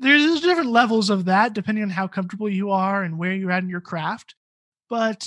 There's 0.00 0.40
different 0.40 0.70
levels 0.70 1.10
of 1.10 1.24
that 1.24 1.54
depending 1.54 1.84
on 1.84 1.90
how 1.90 2.06
comfortable 2.06 2.48
you 2.48 2.70
are 2.70 3.02
and 3.02 3.18
where 3.18 3.32
you're 3.32 3.50
at 3.50 3.62
in 3.62 3.68
your 3.68 3.80
craft. 3.80 4.34
But 4.88 5.26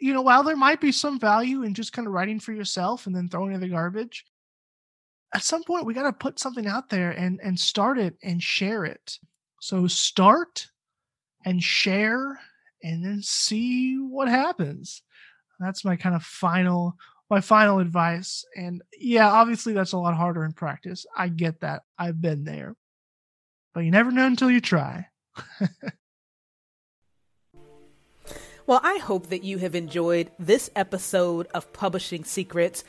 you 0.00 0.14
know, 0.14 0.22
while 0.22 0.44
there 0.44 0.56
might 0.56 0.80
be 0.80 0.92
some 0.92 1.18
value 1.18 1.64
in 1.64 1.74
just 1.74 1.92
kind 1.92 2.06
of 2.06 2.14
writing 2.14 2.38
for 2.38 2.52
yourself 2.52 3.06
and 3.06 3.14
then 3.14 3.28
throwing 3.28 3.52
in 3.52 3.60
the 3.60 3.68
garbage, 3.68 4.24
at 5.34 5.42
some 5.42 5.62
point 5.64 5.84
we 5.84 5.94
got 5.94 6.04
to 6.04 6.12
put 6.12 6.38
something 6.38 6.66
out 6.66 6.88
there 6.88 7.10
and 7.10 7.40
and 7.42 7.58
start 7.58 7.98
it 7.98 8.16
and 8.22 8.42
share 8.42 8.84
it. 8.84 9.18
So 9.60 9.86
start 9.86 10.68
and 11.44 11.62
share 11.62 12.40
and 12.82 13.04
then 13.04 13.20
see 13.22 13.96
what 13.96 14.28
happens. 14.28 15.02
That's 15.60 15.84
my 15.84 15.96
kind 15.96 16.14
of 16.14 16.22
final 16.22 16.96
my 17.30 17.40
final 17.40 17.78
advice. 17.78 18.44
And 18.56 18.82
yeah, 18.98 19.30
obviously 19.30 19.72
that's 19.74 19.92
a 19.92 19.98
lot 19.98 20.16
harder 20.16 20.44
in 20.44 20.52
practice. 20.52 21.04
I 21.16 21.28
get 21.28 21.60
that. 21.60 21.82
I've 21.98 22.20
been 22.20 22.44
there. 22.44 22.74
But 23.78 23.84
you 23.84 23.92
never 23.92 24.10
know 24.10 24.26
until 24.26 24.50
you 24.50 24.60
try. 24.60 25.06
Well, 28.66 28.80
I 28.82 28.98
hope 28.98 29.28
that 29.28 29.44
you 29.44 29.58
have 29.58 29.76
enjoyed 29.76 30.32
this 30.36 30.68
episode 30.74 31.46
of 31.54 31.72
Publishing 31.72 32.24
Secrets, 32.24 32.82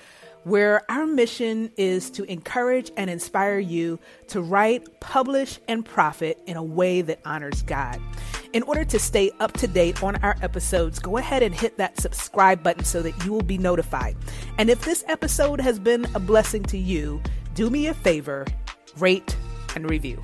where 0.45 0.81
our 0.89 1.05
mission 1.05 1.71
is 1.77 2.09
to 2.09 2.23
encourage 2.23 2.89
and 2.97 3.07
inspire 3.07 3.59
you 3.59 3.99
to 4.29 4.41
write, 4.41 4.99
publish, 4.99 5.59
and 5.67 5.85
profit 5.85 6.41
in 6.47 6.57
a 6.57 6.63
way 6.63 7.03
that 7.03 7.19
honors 7.23 7.61
God. 7.61 8.01
In 8.53 8.63
order 8.63 8.83
to 8.85 8.97
stay 8.97 9.29
up 9.39 9.53
to 9.57 9.67
date 9.67 10.01
on 10.01 10.15
our 10.23 10.37
episodes, 10.41 10.97
go 10.97 11.17
ahead 11.17 11.43
and 11.43 11.53
hit 11.53 11.77
that 11.77 11.99
subscribe 11.99 12.63
button 12.63 12.83
so 12.83 13.03
that 13.03 13.23
you 13.23 13.31
will 13.31 13.43
be 13.43 13.59
notified. 13.59 14.17
And 14.57 14.71
if 14.71 14.83
this 14.85 15.03
episode 15.07 15.61
has 15.61 15.77
been 15.77 16.07
a 16.15 16.19
blessing 16.19 16.63
to 16.63 16.79
you, 16.79 17.21
do 17.53 17.69
me 17.69 17.85
a 17.85 17.93
favor 17.93 18.47
rate 18.97 19.37
and 19.75 19.87
review. 19.87 20.23